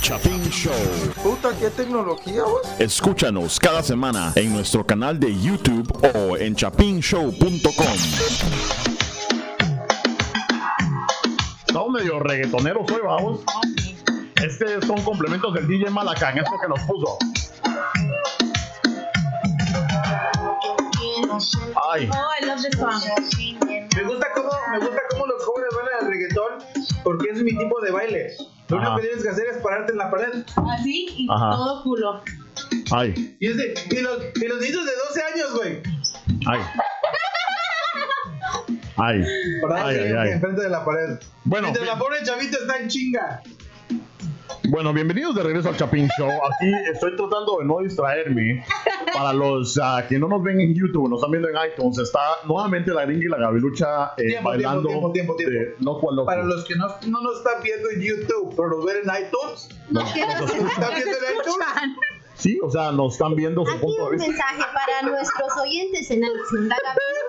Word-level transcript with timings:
Chapin 0.00 0.42
Show. 0.50 0.72
Puta, 1.22 1.50
qué 1.58 1.70
tecnología, 1.70 2.42
vos. 2.44 2.60
Escúchanos 2.78 3.58
cada 3.58 3.82
semana 3.82 4.32
en 4.36 4.52
nuestro 4.52 4.84
canal 4.86 5.18
de 5.18 5.36
YouTube 5.40 5.90
o 6.14 6.36
en 6.36 6.54
chapinshow.com. 6.54 7.86
Estamos 11.66 11.90
medio 11.92 12.18
reggaetoneros 12.20 12.90
hoy, 12.90 13.00
vamos. 13.04 13.40
Este 14.36 14.80
son 14.86 15.02
complementos 15.02 15.52
del 15.54 15.66
DJ 15.66 15.90
Malacán, 15.90 16.38
esto 16.38 16.52
que 16.60 16.68
nos 16.68 16.80
puso. 16.80 17.18
Ay, 21.92 22.08
Oh, 22.12 22.28
I 22.40 22.46
love 22.46 22.60
this 22.62 22.78
song. 22.78 23.02
Me 23.96 24.02
gusta 24.04 24.26
cómo, 24.34 24.50
me 24.70 24.78
gusta 24.78 25.00
cómo 25.10 25.26
los 25.26 25.44
jóvenes 25.44 25.70
bailan 25.74 26.00
el 26.02 26.08
reggaetón 26.10 26.81
porque 27.02 27.30
es 27.30 27.42
mi 27.42 27.56
tipo 27.56 27.80
de 27.80 27.90
baile. 27.90 28.32
Lo 28.68 28.76
único 28.78 28.96
que 28.96 29.02
tienes 29.02 29.22
que 29.22 29.28
hacer 29.28 29.46
es 29.50 29.58
pararte 29.58 29.92
en 29.92 29.98
la 29.98 30.10
pared. 30.10 30.44
Así 30.72 31.06
y 31.16 31.28
Ajá. 31.30 31.50
todo 31.50 31.82
culo. 31.82 32.22
ay, 32.92 33.36
Y, 33.40 33.46
es 33.48 33.56
de- 33.56 33.74
y 33.90 34.00
los, 34.00 34.18
y 34.34 34.46
los 34.46 34.60
niños 34.60 34.84
de 34.86 34.92
12 35.08 35.22
años, 35.34 35.54
güey. 35.56 35.82
ay. 36.46 36.60
Ay, 38.96 39.24
ay, 39.74 39.96
ay, 39.98 40.12
ay. 40.18 40.30
enfrente 40.32 40.62
de 40.62 40.68
la 40.68 40.84
pared. 40.84 41.18
Bueno, 41.44 41.68
Mientras 41.68 41.86
la 41.86 41.98
pobre 41.98 42.18
chavita 42.24 42.58
está 42.58 42.76
en 42.78 42.88
chinga. 42.88 43.42
Bueno, 44.68 44.92
bienvenidos 44.92 45.34
de 45.34 45.42
regreso 45.42 45.68
al 45.70 45.76
Chapin 45.76 46.08
Show. 46.16 46.28
Aquí 46.30 46.72
estoy 46.92 47.16
tratando 47.16 47.58
de 47.58 47.64
no 47.66 47.78
distraerme. 47.80 48.64
Para 49.12 49.32
los 49.32 49.78
ah, 49.82 50.04
que 50.08 50.18
no 50.18 50.28
nos 50.28 50.42
ven 50.42 50.60
en 50.60 50.74
YouTube, 50.74 51.08
nos 51.08 51.18
están 51.18 51.32
viendo 51.32 51.48
en 51.48 51.56
iTunes, 51.70 51.98
está 51.98 52.20
nuevamente 52.46 52.92
la 52.92 53.04
gringa 53.04 53.24
y 53.26 53.28
la 53.28 53.38
gavilucha 53.38 54.12
eh, 54.16 54.26
Tiempo, 54.28 54.48
bailando. 54.50 54.88
tiempo, 54.88 55.12
tiempo, 55.12 55.34
de- 55.36 55.74
no, 55.80 55.98
cual. 55.98 56.24
Para 56.24 56.44
los 56.44 56.64
que 56.64 56.74
no, 56.76 56.86
no 57.08 57.20
nos 57.22 57.38
están 57.38 57.62
viendo 57.62 57.90
en 57.90 58.00
YouTube, 58.00 58.54
pero 58.56 58.68
nos 58.68 58.84
ven 58.86 58.96
en 59.04 59.24
iTunes. 59.26 59.68
No 59.90 60.00
quiero 60.12 60.32
¿Nos 60.40 60.54
están 60.54 60.94
viendo 60.94 61.16
en 61.16 61.34
iTunes? 61.40 61.96
Sí, 62.34 62.58
o 62.62 62.70
sea, 62.70 62.90
nos 62.92 63.12
están 63.12 63.34
viendo 63.36 63.64
su 63.64 63.70
Aquí 63.70 63.80
punto 63.80 63.96
de 63.98 64.02
un 64.04 64.10
vista. 64.16 64.28
mensaje 64.28 64.62
para 64.72 65.10
nuestros 65.10 65.56
oyentes 65.60 66.10
en 66.10 66.18
iTunes. 66.24 66.68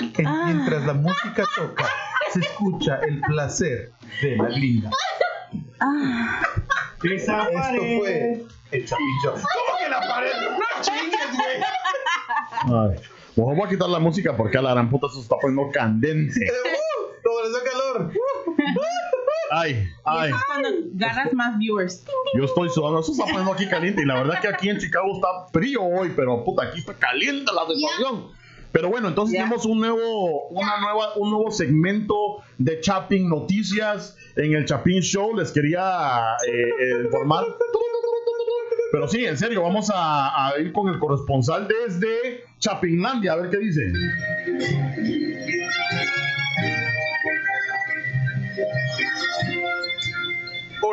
En- 0.00 0.26
Ah. 0.26 0.42
Mientras 0.46 0.84
la 0.86 0.94
música 0.94 1.44
toca, 1.56 1.86
se 2.32 2.40
escucha 2.40 2.96
el 3.06 3.20
placer 3.22 3.92
de 4.22 4.36
la 4.36 4.44
gringa. 4.48 4.90
Ah, 5.80 6.40
Esto 7.02 7.32
fue 7.98 8.44
el 8.72 8.84
chapincho. 8.86 9.32
¿Cómo 9.32 9.78
que 9.82 9.88
la 9.88 10.00
pared? 10.00 10.32
No 10.50 10.82
chingues, 10.82 11.36
güey. 11.36 11.62
Ay. 12.94 13.00
Bueno, 13.36 13.54
voy 13.56 13.66
a 13.66 13.70
quitar 13.70 13.88
la 13.88 13.98
música 14.00 14.36
porque 14.36 14.58
a 14.58 14.62
la 14.62 14.72
gran 14.72 14.90
puta 14.90 15.08
se 15.08 15.20
está 15.20 15.36
poniendo 15.40 15.70
candente. 15.72 16.40
Uh, 17.20 17.30
Como 17.30 17.40
les 17.42 17.52
da 17.52 17.70
calor. 17.70 18.12
Ay, 19.50 19.88
ay. 20.04 20.30
cuando 20.46 20.68
ganas 20.94 21.32
más 21.34 21.58
viewers. 21.58 22.04
Yo 22.34 22.44
estoy 22.44 22.68
sudando, 22.70 23.00
eso 23.00 23.12
está 23.12 23.24
poniendo 23.24 23.52
aquí 23.52 23.66
caliente. 23.68 24.02
Y 24.02 24.04
la 24.06 24.14
verdad 24.14 24.40
que 24.40 24.48
aquí 24.48 24.68
en 24.70 24.78
Chicago 24.78 25.12
está 25.14 25.28
frío 25.52 25.82
hoy, 25.82 26.12
pero 26.16 26.42
puta, 26.44 26.64
aquí 26.64 26.78
está 26.80 26.94
caliente 26.94 27.50
la 27.52 27.62
situación. 27.74 28.28
Pero 28.72 28.90
bueno, 28.90 29.08
entonces 29.08 29.36
tenemos 29.38 29.64
un 29.64 29.80
nuevo, 29.80 30.48
una 30.48 30.78
nueva, 30.80 31.14
un 31.16 31.30
nuevo 31.30 31.50
segmento 31.50 32.42
de 32.58 32.80
Chapin 32.80 33.28
Noticias 33.28 34.16
en 34.36 34.54
el 34.54 34.66
Chapin 34.66 35.00
Show. 35.00 35.36
Les 35.36 35.52
quería 35.52 36.36
eh, 36.46 36.52
eh, 36.52 37.02
informar. 37.04 37.44
Pero 38.90 39.08
sí, 39.08 39.24
en 39.24 39.36
serio, 39.36 39.62
vamos 39.62 39.90
a, 39.92 40.48
a 40.48 40.58
ir 40.58 40.72
con 40.72 40.88
el 40.88 40.98
corresponsal 40.98 41.68
desde 41.68 42.44
Chapinlandia, 42.58 43.32
a 43.32 43.36
ver 43.36 43.50
qué 43.50 43.58
dice. 43.58 43.92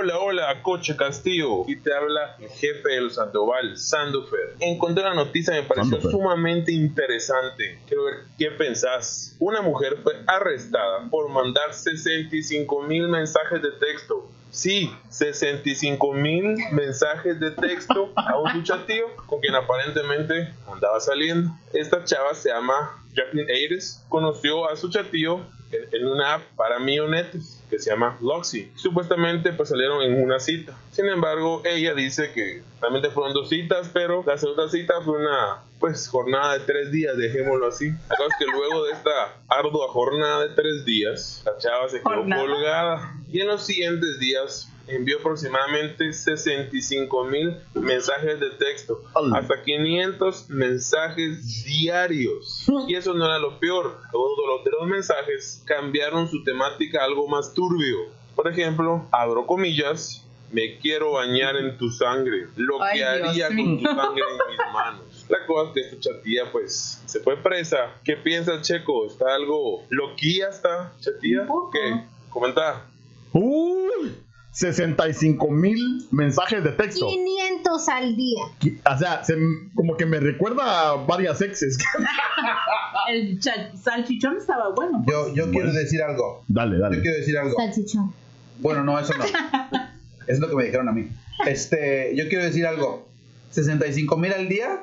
Hola, 0.05 0.19
hola, 0.19 0.61
Coche 0.61 0.95
Castillo. 0.95 1.63
Aquí 1.63 1.77
te 1.77 1.91
habla 1.91 2.35
el 2.39 2.47
jefe 2.49 2.89
del 2.89 3.09
Sandoval, 3.09 3.75
Sandofer. 3.75 4.53
Encontré 4.59 5.03
una 5.03 5.15
noticia 5.15 5.51
me 5.55 5.63
pareció 5.63 5.93
Sandofer. 5.93 6.11
sumamente 6.11 6.71
interesante. 6.71 7.79
Quiero 7.87 8.03
ver 8.03 8.13
qué 8.37 8.51
pensás. 8.51 9.35
Una 9.39 9.63
mujer 9.63 9.97
fue 10.03 10.13
arrestada 10.27 11.09
por 11.09 11.27
mandar 11.29 11.73
65 11.73 12.83
mil 12.83 13.07
mensajes 13.07 13.63
de 13.63 13.71
texto. 13.71 14.29
Sí, 14.51 14.91
65 15.09 16.13
mil 16.13 16.55
mensajes 16.71 17.39
de 17.39 17.49
texto 17.49 18.11
a 18.15 18.37
un 18.37 18.57
muchacho 18.57 19.07
con 19.25 19.39
quien 19.39 19.55
aparentemente 19.55 20.53
andaba 20.71 20.99
saliendo. 20.99 21.49
Esta 21.73 22.03
chava 22.03 22.35
se 22.35 22.49
llama 22.49 23.03
Jacqueline 23.15 23.49
Ayres. 23.49 24.05
Conoció 24.09 24.69
a 24.69 24.75
su 24.75 24.91
chatillo 24.91 25.39
en, 25.71 25.99
en 25.99 26.07
una 26.07 26.35
app 26.35 26.43
para 26.55 26.77
millonetes 26.77 27.54
que 27.69 27.79
se 27.79 27.89
llama 27.89 28.17
Loxy. 28.21 28.71
Supuestamente 28.75 29.53
pues 29.53 29.69
salieron 29.69 30.01
en 30.01 30.23
una 30.23 30.39
cita. 30.39 30.77
Sin 30.91 31.07
embargo, 31.07 31.61
ella 31.65 31.93
dice 31.93 32.31
que 32.33 32.63
realmente 32.81 33.09
fueron 33.09 33.33
dos 33.33 33.49
citas, 33.49 33.89
pero 33.93 34.23
la 34.25 34.37
segunda 34.37 34.69
cita 34.69 35.01
fue 35.03 35.19
una 35.19 35.61
pues 35.79 36.07
jornada 36.07 36.53
de 36.53 36.59
tres 36.61 36.91
días, 36.91 37.17
dejémoslo 37.17 37.67
así. 37.67 37.87
Es 37.87 38.35
que 38.39 38.45
luego 38.45 38.85
de 38.85 38.93
esta 38.93 39.33
ardua 39.47 39.87
jornada 39.89 40.47
de 40.47 40.49
tres 40.55 40.85
días, 40.85 41.43
la 41.45 41.57
chava 41.57 41.89
se 41.89 41.97
quedó 41.97 42.15
Jornada. 42.15 42.41
colgada 42.41 43.13
y 43.31 43.41
en 43.41 43.47
los 43.47 43.65
siguientes 43.65 44.19
días 44.19 44.71
envió 44.87 45.19
aproximadamente 45.19 46.13
65 46.13 47.23
mil 47.25 47.57
mensajes 47.73 48.39
de 48.39 48.51
texto, 48.51 49.01
hasta 49.33 49.63
500 49.63 50.49
mensajes 50.49 51.63
diarios. 51.63 52.65
Y 52.87 52.95
eso 52.95 53.13
no 53.13 53.25
era 53.25 53.39
lo 53.39 53.59
peor. 53.59 53.99
Todos 54.11 54.37
los 54.47 54.63
de 54.63 54.71
los 54.71 54.87
mensajes 54.87 55.63
cambiaron 55.65 56.27
su 56.29 56.43
temática 56.43 57.01
a 57.01 57.05
algo 57.05 57.27
más 57.27 57.53
turbio. 57.53 57.97
Por 58.35 58.47
ejemplo, 58.47 59.07
abro 59.11 59.47
comillas, 59.47 60.25
me 60.51 60.77
quiero 60.77 61.13
bañar 61.13 61.55
en 61.55 61.77
tu 61.77 61.89
sangre, 61.89 62.47
lo 62.55 62.81
Ay, 62.81 62.99
que 62.99 63.05
Dios 63.05 63.29
haría 63.29 63.47
con 63.47 63.55
mío. 63.55 63.89
tu 63.89 63.95
sangre 63.95 64.23
en 64.29 64.49
mis 64.49 64.73
manos. 64.73 65.25
La 65.29 65.45
cosa 65.47 65.69
es 65.69 65.73
que 65.73 65.81
esta 65.81 65.99
chatilla 65.99 66.51
pues 66.51 67.01
se 67.05 67.19
fue 67.21 67.35
presa. 67.37 67.95
¿Qué 68.03 68.15
piensas, 68.15 68.61
Checo? 68.61 69.07
¿Está 69.07 69.33
algo 69.33 69.83
loquilla 69.89 70.49
esta 70.49 70.93
chatilla? 70.99 71.47
¿Qué? 71.71 72.03
Comenta. 72.29 72.85
Uy, 73.33 74.15
65 74.55 75.51
mil 75.51 76.07
mensajes 76.11 76.63
de 76.63 76.69
texto. 76.71 77.07
500 77.09 77.89
al 77.89 78.15
día. 78.15 78.41
O 78.89 78.97
sea, 78.97 79.21
se- 79.25 79.35
como 79.75 79.97
que 79.97 80.05
me 80.05 80.17
recuerda 80.21 80.91
a 80.91 80.95
varias 80.95 81.41
exes. 81.41 81.77
El 83.09 83.39
salchichón 83.41 84.37
estaba 84.37 84.69
bueno. 84.73 85.03
pues. 85.05 85.13
Yo, 85.15 85.33
yo 85.35 85.51
quiero 85.51 85.73
decir 85.73 86.01
algo. 86.01 86.43
dale, 86.47 86.77
Yo 86.77 86.81
dale. 86.83 87.01
quiero 87.01 87.17
decir 87.17 87.37
algo. 87.37 87.53
Salchichón. 87.57 88.13
Bueno, 88.59 88.83
no, 88.83 88.97
eso 88.97 89.13
no. 89.17 89.25
Es 90.27 90.39
lo 90.39 90.49
que 90.49 90.55
me 90.55 90.63
dijeron 90.63 90.87
a 90.89 90.91
mí. 90.93 91.09
Este, 91.45 92.13
yo 92.15 92.27
quiero 92.29 92.45
decir 92.45 92.65
algo. 92.65 93.07
65 93.51 94.17
mil 94.17 94.31
al 94.33 94.47
día. 94.47 94.79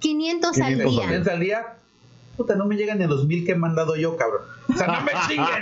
500 0.00 0.58
al 0.60 0.74
500 0.78 0.86
al 0.86 0.90
día. 0.90 0.90
día. 0.90 1.02
500 1.08 1.32
al 1.34 1.40
día. 1.40 1.66
Puta, 2.38 2.54
no 2.54 2.66
me 2.66 2.76
llegan 2.76 3.00
ni 3.00 3.06
los 3.08 3.26
mil 3.26 3.44
que 3.44 3.52
he 3.52 3.56
mandado 3.56 3.96
yo, 3.96 4.16
cabrón. 4.16 4.42
O 4.68 4.72
sea, 4.72 4.86
no 4.86 5.00
me 5.02 5.10
chinguen. 5.28 5.60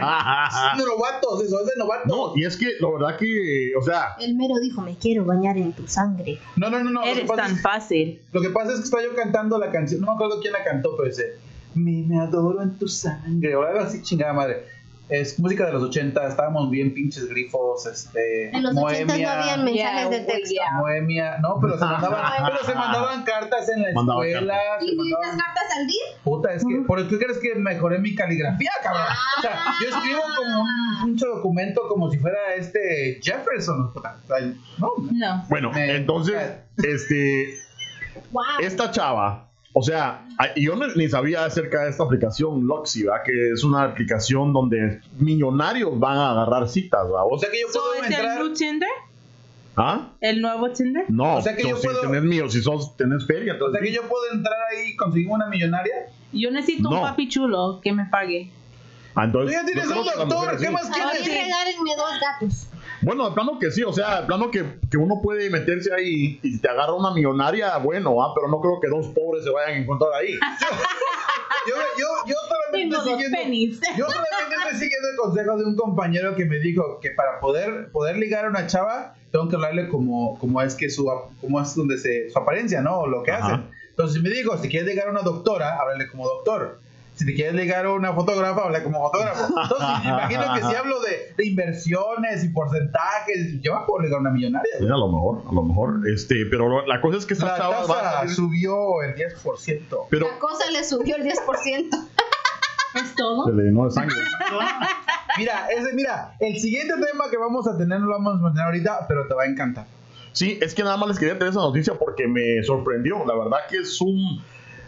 De 0.78 0.84
novatos, 0.84 1.42
eso 1.42 1.60
es 1.60 1.66
de 1.66 1.72
novatos. 1.78 2.06
No, 2.06 2.37
y 2.37 2.44
es 2.44 2.56
que 2.59 2.66
la 2.78 2.91
verdad 2.91 3.16
que, 3.19 3.72
o 3.75 3.82
sea, 3.82 4.14
El 4.20 4.34
mero 4.37 4.56
dijo, 4.60 4.82
me 4.82 4.94
quiero 4.96 5.25
bañar 5.25 5.56
en 5.56 5.73
tu 5.73 5.88
sangre. 5.88 6.38
No, 6.55 6.69
no, 6.69 6.84
no, 6.84 6.90
no. 6.90 7.02
Eres 7.02 7.26
tan 7.34 7.52
es, 7.52 7.62
fácil. 7.62 8.20
lo 8.31 8.43
que 8.43 8.50
pasa 8.50 8.73
es 8.73 8.81
que 8.81 8.84
estaba 8.84 9.02
yo 9.02 9.14
cantando 9.17 9.58
la 9.58 9.70
canción. 9.73 10.02
No 10.02 10.08
me 10.08 10.12
acuerdo 10.12 10.38
quién 10.43 10.52
la 10.52 10.62
cantó, 10.64 10.94
pero 10.99 11.08
dice: 11.08 11.38
Me, 11.75 12.02
me 12.02 12.20
adoro 12.20 12.61
en 12.61 12.78
tu 12.78 12.87
sangre. 12.88 13.56
O 13.56 13.62
algo 13.62 13.81
así, 13.81 14.02
chingada 14.02 14.34
madre. 14.34 14.75
Es 15.08 15.38
música 15.38 15.67
de 15.67 15.73
los 15.73 15.85
80. 15.85 16.26
Estábamos 16.26 16.69
bien 16.69 16.93
pinches 16.93 17.29
grifos. 17.29 17.87
Este. 17.87 18.49
En 18.49 18.62
los 18.62 18.76
80 18.76 19.17
no 19.19 19.29
habían 19.31 19.64
mensajes 19.64 20.11
de 20.11 20.17
Yeah, 20.17 20.26
texto. 20.26 20.50
yeah. 20.55 20.73
Moemia, 20.79 21.38
no, 21.38 21.58
pero 21.61 21.79
se 21.79 21.85
mandaban, 21.85 22.32
pero 22.44 22.64
se 22.64 22.75
mandaban 22.75 23.23
cartas 23.25 23.69
en 23.69 23.82
la 23.82 23.93
Mandaban 23.94 24.26
escuela. 24.26 24.58
se 24.81 24.87
500 24.87 25.06
mandaban- 25.20 25.38
cartas 25.38 25.76
al 25.79 25.87
día. 25.87 26.03
Puta, 26.25 26.53
es 26.55 26.64
que, 26.64 26.76
¿por 26.87 27.08
qué 27.08 27.19
crees 27.19 27.38
que 27.38 27.55
mejoré 27.55 27.99
mi 28.00 28.14
caligrafía, 28.17 28.70
cabrón? 28.82 29.05
O 29.38 29.43
sea, 29.43 29.61
yo 29.81 29.97
escribo 29.97 30.23
como 30.37 30.61
un 30.62 31.05
pinche 31.05 31.26
documento 31.26 31.82
como 31.88 32.11
si 32.11 32.19
fuera 32.19 32.38
este 32.56 33.20
Jefferson. 33.23 33.93
puta. 33.93 34.17
O 34.25 34.26
sea, 34.26 34.38
no, 34.79 34.93
No. 35.12 35.44
bueno, 35.49 35.70
Me- 35.70 35.97
entonces, 35.97 36.37
este, 36.82 37.55
Wow. 38.32 38.43
esta 38.61 38.91
chava, 38.91 39.50
o 39.78 39.82
sea, 39.82 40.26
yo 40.56 40.75
no- 40.75 40.87
ni 40.96 41.06
sabía 41.06 41.44
acerca 41.44 41.82
de 41.84 41.90
esta 41.90 42.02
aplicación 42.05 42.67
Loxy, 42.67 43.05
¿verdad? 43.05 43.23
Que 43.26 43.50
es 43.52 43.62
una 43.62 43.82
aplicación 43.82 44.55
donde 44.55 45.00
millonarios 45.19 45.99
van 46.00 46.17
a 46.17 46.31
agarrar 46.31 46.67
citas, 46.67 47.05
¿verdad? 47.05 47.25
o 47.31 47.38
sea 47.38 47.50
que 47.50 47.61
yo 47.61 47.67
So, 47.69 47.81
puedo 47.81 47.94
¿Es 47.96 48.06
el 48.08 48.12
entrar. 48.14 48.38
new 48.38 48.55
Tinder? 48.55 48.88
¿Ah? 49.76 50.08
¿El 50.23 50.40
nuevo 50.40 50.70
Tinder? 50.70 51.05
No, 51.11 51.37
O 51.37 51.43
sea 51.43 51.55
que 51.55 51.64
yo 51.69 51.76
si 51.76 51.87
puedo- 51.87 52.00
tenés 52.00 52.23
mío, 52.23 52.49
si 52.49 52.62
sos, 52.62 52.96
tenés 52.96 53.26
feria, 53.26 53.52
O 53.52 53.56
entonces. 53.56 53.78
sea 53.81 53.87
que 53.87 53.94
yo 53.94 54.02
puedo 54.08 54.25
entrar 54.32 54.56
ahí 54.73 54.93
y 54.93 54.96
conseguir 54.96 55.28
una 55.28 55.46
millonaria. 55.49 55.94
Yo 56.32 56.50
necesito 56.50 56.88
No. 56.88 56.96
un 56.96 57.02
papi 57.02 57.28
chulo 57.28 57.81
que 57.82 57.93
me 57.93 58.06
pague. 58.06 58.50
Ah, 59.14 59.23
Tú 59.31 59.40
entonces, 59.40 59.56
ya 59.61 59.64
tienes 59.67 59.87
un 59.88 60.05
doctor, 60.28 60.58
¿qué 60.58 60.70
más 60.70 60.87
A 60.87 60.88
mí 60.88 60.94
quieres? 61.23 61.44
regálenme 61.44 61.90
dos 61.96 62.20
gatos. 62.20 62.65
Bueno, 63.02 63.28
de 63.28 63.34
plano 63.34 63.58
que 63.58 63.70
sí, 63.70 63.82
o 63.82 63.93
sea, 63.93 64.22
de 64.22 64.26
plano 64.26 64.50
que, 64.50 64.64
que 64.90 64.96
uno 64.96 65.20
puede 65.22 65.50
meterse 65.50 65.93
ahí 65.93 66.40
y 66.43 66.52
si 66.52 66.60
te 66.60 66.69
agarra 66.69 66.94
una 66.94 67.12
millonaria, 67.12 67.76
bueno, 67.78 68.22
ah, 68.22 68.32
pero 68.34 68.48
no 68.48 68.60
creo 68.60 68.81
que 68.81 68.88
dos 68.88 69.08
pobres 69.14 69.44
se 69.44 69.50
vayan 69.50 69.75
a 69.75 69.82
encontrar 69.82 70.10
ahí. 70.14 70.38
Yo, 71.66 71.75
yo, 71.98 72.06
yo 72.28 72.37
solamente 72.48 72.96
siguiendo, 73.02 73.38
yo 73.96 74.06
solamente 74.06 74.54
estoy 74.56 74.78
siguiendo 74.78 75.08
el 75.10 75.16
consejo 75.16 75.56
de 75.56 75.64
un 75.64 75.75
compañero 75.75 76.37
que 76.37 76.44
me 76.44 76.60
dijo 76.60 77.00
que 77.00 77.10
para 77.10 77.40
poder, 77.40 77.90
poder 77.90 78.19
ligar 78.19 78.44
a 78.44 78.50
una 78.50 78.69
chava, 78.69 79.14
tengo 79.32 79.49
que 79.49 79.56
hablarle 79.56 79.88
como, 79.88 80.38
como 80.38 80.62
es 80.62 80.76
que 80.76 80.88
su, 80.88 81.10
como 81.40 81.60
es 81.60 81.75
donde 81.75 81.99
se, 81.99 82.31
su 82.31 82.38
apariencia, 82.38 82.82
¿no? 82.82 83.00
O 83.00 83.06
lo 83.08 83.25
que 83.25 83.32
Ajá. 83.32 83.46
hacen. 83.46 83.70
Entonces 83.90 84.22
me 84.22 84.31
dijo, 84.31 84.56
si 84.58 84.69
quieres 84.69 84.88
ligar 84.88 85.08
a 85.08 85.10
una 85.10 85.22
doctora, 85.22 85.76
háblale 85.81 86.06
como 86.08 86.25
doctor. 86.25 86.78
Si 87.16 87.24
te 87.26 87.34
quieres 87.34 87.54
ligar 87.54 87.86
a 87.86 87.92
una 87.92 88.12
fotógrafa, 88.12 88.64
habla 88.64 88.82
como 88.84 89.00
fotógrafo. 89.10 89.46
Entonces, 89.48 89.88
imagino 90.04 90.54
que 90.54 90.60
si 90.62 90.74
hablo 90.74 91.00
de, 91.00 91.34
de 91.36 91.46
inversiones 91.46 92.44
y 92.44 92.50
porcentajes, 92.50 93.60
yo 93.62 93.84
puedo 93.86 94.04
ligar 94.04 94.18
a 94.18 94.20
una 94.20 94.30
millonaria. 94.30 94.70
Sí, 94.78 94.84
a 94.84 94.88
lo 94.88 95.08
mejor, 95.08 95.42
a 95.50 95.52
lo 95.54 95.62
mejor, 95.62 96.00
este, 96.12 96.44
pero 96.50 96.68
lo- 96.68 96.86
la 96.86 97.00
cosa 97.00 97.18
es 97.18 97.26
que 97.26 97.34
esta 97.34 97.46
La 97.46 97.56
chava 97.56 97.86
va 97.86 98.20
a 98.20 98.28
subió 98.28 99.02
el 99.02 99.14
10%. 99.16 100.06
pero 100.10 100.28
La 100.30 100.38
cosa 100.38 100.70
le 100.70 100.84
subió 100.84 101.16
el 101.16 101.24
10%. 101.24 101.88
¿Es 102.94 103.14
todo? 103.14 103.46
se 103.46 103.52
le 103.52 103.62
llenó 103.64 103.84
de 103.86 103.90
sangre. 103.90 104.16
Mira, 105.38 105.66
ese, 105.68 105.92
mira, 105.92 106.34
el 106.40 106.58
siguiente 106.58 106.94
tema 106.94 107.24
que 107.30 107.36
vamos 107.36 107.66
a 107.68 107.76
tener 107.76 108.00
no 108.00 108.06
lo 108.06 108.12
vamos 108.12 108.34
a 108.36 108.38
mantener 108.38 108.66
ahorita, 108.66 109.04
pero 109.06 109.26
te 109.28 109.34
va 109.34 109.42
a 109.42 109.46
encantar. 109.46 109.86
Sí, 110.32 110.58
es 110.62 110.74
que 110.74 110.82
nada 110.82 110.96
más 110.96 111.08
les 111.08 111.18
quería 111.18 111.34
tener 111.34 111.48
esa 111.50 111.60
noticia 111.60 111.92
porque 111.98 112.26
me 112.26 112.62
sorprendió. 112.62 113.22
La 113.26 113.34
verdad 113.34 113.58
que 113.68 113.78
es 113.78 114.00
un. 114.00 114.42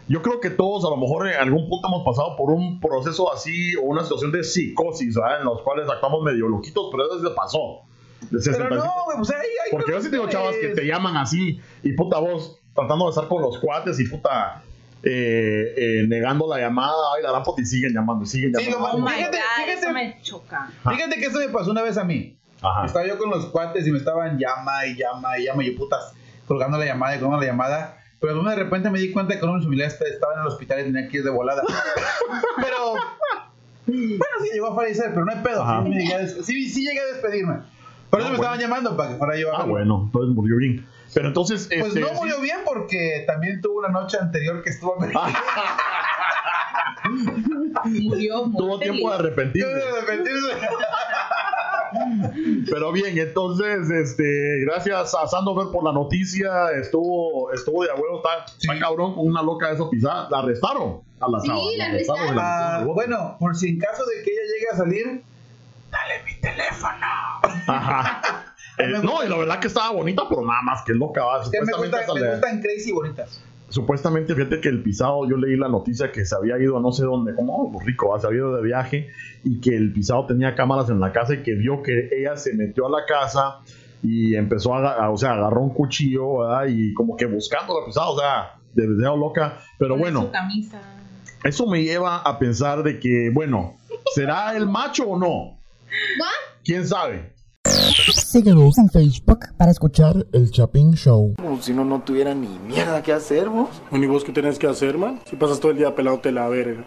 Yo 0.09 0.23
creo 0.23 0.41
que 0.41 0.51
todos 0.51 0.85
a 0.85 0.89
lo 0.91 0.97
mejor 0.97 1.29
en 1.29 1.35
algún 1.35 1.69
punto 1.69 1.87
hemos 1.89 2.05
pasado 2.05 2.35
por 2.37 2.51
un 2.51 2.81
proceso 2.81 3.33
así 3.33 3.77
o 3.77 3.83
una 3.83 4.03
situación 4.03 4.33
de 4.33 4.43
psicosis, 4.43 5.15
¿verdad? 5.15 5.41
En 5.41 5.45
los 5.45 5.61
cuales 5.63 5.89
actuamos 5.89 6.23
medio 6.23 6.49
loquitos, 6.49 6.89
pero 6.91 7.05
eso 7.05 7.29
se 7.29 7.35
pasó. 7.35 7.81
De 8.23 8.29
Pero 8.31 8.43
65. 8.43 8.75
no, 8.85 9.05
güey, 9.05 9.17
pues 9.19 9.31
ahí 9.31 9.37
hay 9.65 9.71
Porque 9.71 9.93
yo 9.93 10.01
sí 10.01 10.11
tengo 10.11 10.29
chavas 10.29 10.57
que 10.61 10.69
te 10.69 10.85
llaman 10.87 11.17
así 11.17 11.61
y 11.83 11.93
puta 11.93 12.19
vos 12.19 12.59
tratando 12.75 13.05
de 13.05 13.11
estar 13.11 13.29
con 13.29 13.43
los 13.43 13.59
cuates 13.59 14.01
y 14.01 14.09
puta 14.09 14.63
eh, 15.03 15.75
eh, 15.77 16.05
negando 16.09 16.49
la 16.49 16.59
llamada, 16.59 16.93
ay 17.17 17.23
la 17.23 17.31
lámpara 17.33 17.55
y 17.59 17.65
siguen 17.65 17.93
llamando, 17.95 18.25
y 18.25 18.27
siguen 18.27 18.53
Sí, 18.57 18.65
llamando. 18.71 18.99
lo 18.99 19.05
Oh 19.05 19.07
my 19.07 19.13
Fíjate, 19.15 19.37
God, 19.37 19.45
fíjate. 19.65 19.73
eso 19.81 19.91
me 19.93 20.19
choca. 20.23 20.71
Fíjate 20.91 21.15
que 21.17 21.27
eso 21.27 21.39
me 21.39 21.49
pasó 21.51 21.71
una 21.71 21.83
vez 21.83 21.97
a 21.99 22.05
mí. 22.05 22.37
Ajá. 22.61 22.87
Estaba 22.87 23.07
yo 23.07 23.19
con 23.19 23.31
los 23.31 23.47
cuates 23.47 23.87
y 23.87 23.93
me 23.93 23.99
estaban 23.99 24.37
llama 24.39 24.85
y 24.87 24.97
llama 24.97 25.39
y 25.39 25.45
llama 25.45 25.63
y 25.63 25.73
yo 25.73 25.79
putas 25.79 26.13
colgando 26.47 26.77
la 26.79 26.87
llamada 26.87 27.15
y 27.15 27.21
colgando 27.21 27.41
la 27.45 27.51
llamada. 27.53 27.98
Pero 28.21 28.43
de 28.43 28.55
repente 28.57 28.91
me 28.91 28.99
di 28.99 29.13
cuenta 29.13 29.39
que 29.39 29.45
uno 29.45 29.53
de 29.53 29.59
mis 29.59 29.67
familiares 29.67 30.01
estaba 30.01 30.35
en 30.35 30.41
el 30.41 30.47
hospital 30.49 30.81
y 30.81 30.85
tenía 30.85 31.09
que 31.09 31.19
ir 31.19 31.25
de 31.25 31.31
volada. 31.31 31.63
pero. 32.57 32.95
Bueno, 33.87 34.35
sí 34.43 34.49
llegó 34.53 34.73
a 34.73 34.75
fallecer, 34.75 35.11
pero 35.15 35.25
no 35.25 35.33
hay 35.33 35.39
pedo. 35.43 35.63
Ajá. 35.63 35.83
Sí, 35.85 35.89
me 35.91 35.97
llegué 35.97 36.15
a 36.15 36.19
des- 36.19 36.45
sí, 36.45 36.69
sí 36.69 36.85
llegué 36.85 37.01
a 37.01 37.07
despedirme. 37.15 37.59
Por 38.11 38.21
eso 38.21 38.29
Ah, 38.29 38.33
me 38.33 38.39
bueno. 38.39 38.55
estaban 38.55 38.59
llamando 38.61 38.97
para 38.97 39.11
que 39.11 39.17
fuera 39.17 39.37
yo 39.37 39.55
Ah, 39.57 39.65
bueno, 39.65 40.03
entonces 40.07 40.35
murió 40.35 40.57
bien. 40.57 40.87
Pero 41.15 41.29
entonces. 41.29 41.69
Pues 41.69 41.87
este, 41.89 42.01
no 42.01 42.09
sí- 42.09 42.15
murió 42.15 42.41
bien 42.41 42.59
porque 42.65 43.25
también 43.27 43.61
tuvo 43.61 43.79
una 43.79 43.89
noche 43.89 44.19
anterior 44.21 44.63
que 44.63 44.71
estuvo. 44.71 44.97
Murió 47.85 48.45
muy 48.47 48.57
Tuvo 48.59 48.79
tiempo 48.79 49.09
de 49.11 49.15
arrepentirse. 49.17 49.69
de 49.69 49.83
arrepentirse. 49.89 50.53
Pero 52.71 52.93
bien, 52.93 53.17
entonces, 53.19 53.91
este, 53.91 54.61
gracias 54.65 55.15
a 55.15 55.27
Sandover 55.27 55.69
por 55.73 55.85
la 55.85 55.93
noticia. 55.93 56.71
Estuvo, 56.81 57.53
estuvo 57.53 57.85
de 57.85 57.91
abuelo, 57.91 58.17
está, 58.17 58.53
está 58.59 58.79
cabrón 58.79 59.15
con 59.15 59.27
una 59.27 59.43
loca 59.43 59.69
de 59.69 59.75
eso 59.75 59.91
pisada. 59.91 60.29
La 60.31 60.39
arrestaron 60.39 61.01
a 61.21 61.31
la 61.31 61.41
Sí, 61.41 61.77
la 61.77 61.87
arrestaron 61.87 62.37
la 62.37 62.77
Ah, 62.77 62.85
bueno, 62.85 63.37
por 63.39 63.57
si 63.57 63.71
en 63.71 63.79
caso 63.79 64.05
de 64.05 64.23
que 64.23 64.31
ella 64.31 64.43
llegue 64.55 64.69
a 64.73 64.77
salir, 64.77 65.23
dale 65.91 66.25
mi 66.25 66.41
teléfono. 66.41 67.07
Ajá. 67.67 68.23
Eh, 68.79 68.87
no, 69.03 69.25
y 69.25 69.29
la 69.29 69.37
verdad 69.37 69.59
que 69.59 69.67
estaba 69.67 69.91
bonita, 69.91 70.23
pero 70.29 70.43
nada 70.43 70.63
más 70.63 70.83
que 70.85 70.93
loca. 70.93 71.25
¿va? 71.25 71.43
Que 71.51 71.61
me, 71.63 71.73
hasta 71.73 72.15
me 72.15 72.31
gustan 72.31 72.61
crazy 72.61 72.91
y 72.91 72.93
bonitas. 72.93 73.43
Supuestamente, 73.69 74.35
fíjate 74.35 74.61
que 74.61 74.69
el 74.69 74.83
pisado, 74.83 75.29
yo 75.29 75.37
leí 75.37 75.57
la 75.57 75.69
noticia 75.69 76.11
que 76.13 76.25
se 76.25 76.35
había 76.35 76.59
ido 76.59 76.79
a 76.79 76.81
no 76.81 76.93
sé 76.93 77.05
dónde, 77.05 77.35
como 77.35 77.55
oh, 77.55 77.81
rico, 77.85 78.11
¿va? 78.11 78.19
se 78.21 78.27
había 78.27 78.39
ido 78.39 78.57
de 78.57 78.63
viaje 78.63 79.09
y 79.45 79.61
que 79.61 79.77
el 79.77 79.93
pisado 79.93 80.27
tenía 80.27 80.55
cámaras 80.55 80.89
en 80.91 81.01
la 81.01 81.13
casa 81.13 81.35
y 81.35 81.43
que 81.43 81.55
vio 81.55 81.83
que 81.83 82.09
ella 82.13 82.37
se 82.37 82.55
metió 82.55 82.87
a 82.87 82.91
la 82.91 83.07
casa 83.07 83.59
y 84.03 84.35
empezó 84.37 84.75
a, 84.75 84.93
a- 84.95 85.11
o 85.11 85.17
sea, 85.17 85.33
agarró 85.33 85.61
un 85.63 85.71
cuchillo, 85.75 86.39
¿verdad? 86.39 86.67
Y 86.69 86.95
como 86.95 87.17
que 87.17 87.27
buscando 87.27 87.79
al 87.79 87.85
pisado, 87.87 88.13
o 88.15 88.19
sea, 88.19 88.55
demasiado 88.75 89.17
loca. 89.17 89.59
Pero 89.79 89.97
bueno, 89.97 90.23
Su 90.23 90.31
camisa. 90.31 90.81
eso 91.45 91.67
me 91.67 91.83
lleva 91.83 92.19
a 92.19 92.39
pensar 92.39 92.83
de 92.83 92.99
que, 93.01 93.31
bueno, 93.35 93.75
¿será 94.15 94.57
el 94.57 94.67
macho 94.69 95.05
o 95.09 95.19
no? 95.19 95.59
¿Va? 96.21 96.31
¿Quién 96.65 96.87
sabe? 96.87 97.33
Síguenos 98.07 98.79
en 98.79 98.89
Facebook 98.91 99.41
para 99.57 99.71
escuchar 99.73 100.15
el 100.33 100.51
Chapin 100.51 100.93
Show. 100.95 101.35
Como 101.37 101.61
si 101.61 101.73
uno 101.73 101.85
no 101.85 102.01
tuviera 102.03 102.35
ni 102.35 102.47
mierda 102.61 103.03
que 103.03 103.13
hacer, 103.13 103.49
vos. 103.49 103.69
¿Y 103.91 104.07
vos 104.07 104.25
qué 104.25 104.33
tenés 104.33 104.59
que 104.59 104.67
hacer, 104.69 104.97
man? 104.97 105.21
Si 105.29 105.37
pasas 105.37 105.59
todo 105.59 105.73
el 105.73 105.79
día 105.79 105.95
pelándote 105.95 106.31
la 106.31 106.49
verga. 106.49 106.87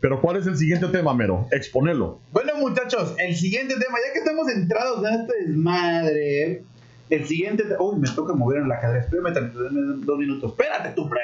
Pero 0.00 0.20
¿cuál 0.22 0.36
es 0.38 0.46
el 0.46 0.56
siguiente 0.56 0.86
tema, 0.88 1.12
Mero? 1.12 1.46
Exponerlo. 1.52 2.20
Bueno, 2.32 2.52
muchachos, 2.58 3.14
el 3.18 3.36
siguiente 3.36 3.74
tema, 3.74 3.98
ya 4.06 4.12
que 4.14 4.18
estamos 4.20 4.48
entrados 4.48 5.04
en 5.06 5.20
este 5.20 5.32
desmadre, 5.46 6.64
el 7.10 7.26
siguiente. 7.26 7.64
te- 7.64 7.76
Uy, 7.78 7.98
me 8.00 8.08
toca 8.08 8.32
mover 8.32 8.62
en 8.62 8.68
la 8.68 8.80
cadera. 8.80 9.00
Espérame 9.04 10.00
dos 10.06 10.18
minutos. 10.18 10.52
Espérate, 10.52 10.90
tú, 10.96 11.08
bre. 11.08 11.20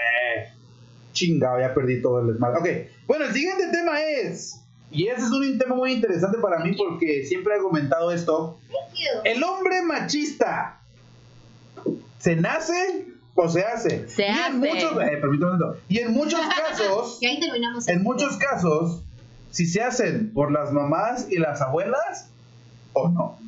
Chingado, 1.12 1.58
ya 1.60 1.72
perdí 1.72 2.02
todo 2.02 2.20
el 2.20 2.26
desmadre. 2.28 2.58
Ok, 2.58 2.90
bueno, 3.06 3.24
el 3.24 3.32
siguiente 3.32 3.64
tema 3.72 3.98
es. 4.02 4.60
Y 4.90 5.08
ese 5.08 5.22
es 5.22 5.30
un 5.30 5.58
tema 5.58 5.74
muy 5.74 5.92
interesante 5.92 6.38
para 6.38 6.60
mí 6.60 6.74
porque 6.76 7.24
siempre 7.26 7.54
he 7.54 7.56
argumentado 7.56 8.10
esto. 8.12 8.58
El 9.24 9.42
hombre 9.42 9.82
machista, 9.82 10.80
¿se 12.18 12.36
nace 12.36 13.06
o 13.34 13.48
se 13.48 13.64
hace? 13.64 14.08
Se 14.08 14.22
y 14.22 14.26
hace. 14.26 14.46
En 14.48 14.58
muchos, 14.58 15.02
eh. 15.02 15.80
Y 15.88 15.98
en 15.98 16.12
muchos 16.12 16.40
casos. 16.68 17.18
Y 17.20 17.26
ahí 17.26 17.40
terminamos. 17.40 17.88
En 17.88 18.02
muchos 18.02 18.36
casos, 18.36 19.02
si 19.50 19.66
se 19.66 19.82
hacen 19.82 20.32
por 20.32 20.52
las 20.52 20.72
mamás 20.72 21.26
y 21.30 21.38
las 21.38 21.60
abuelas 21.60 22.30
o 22.92 23.08
no. 23.08 23.38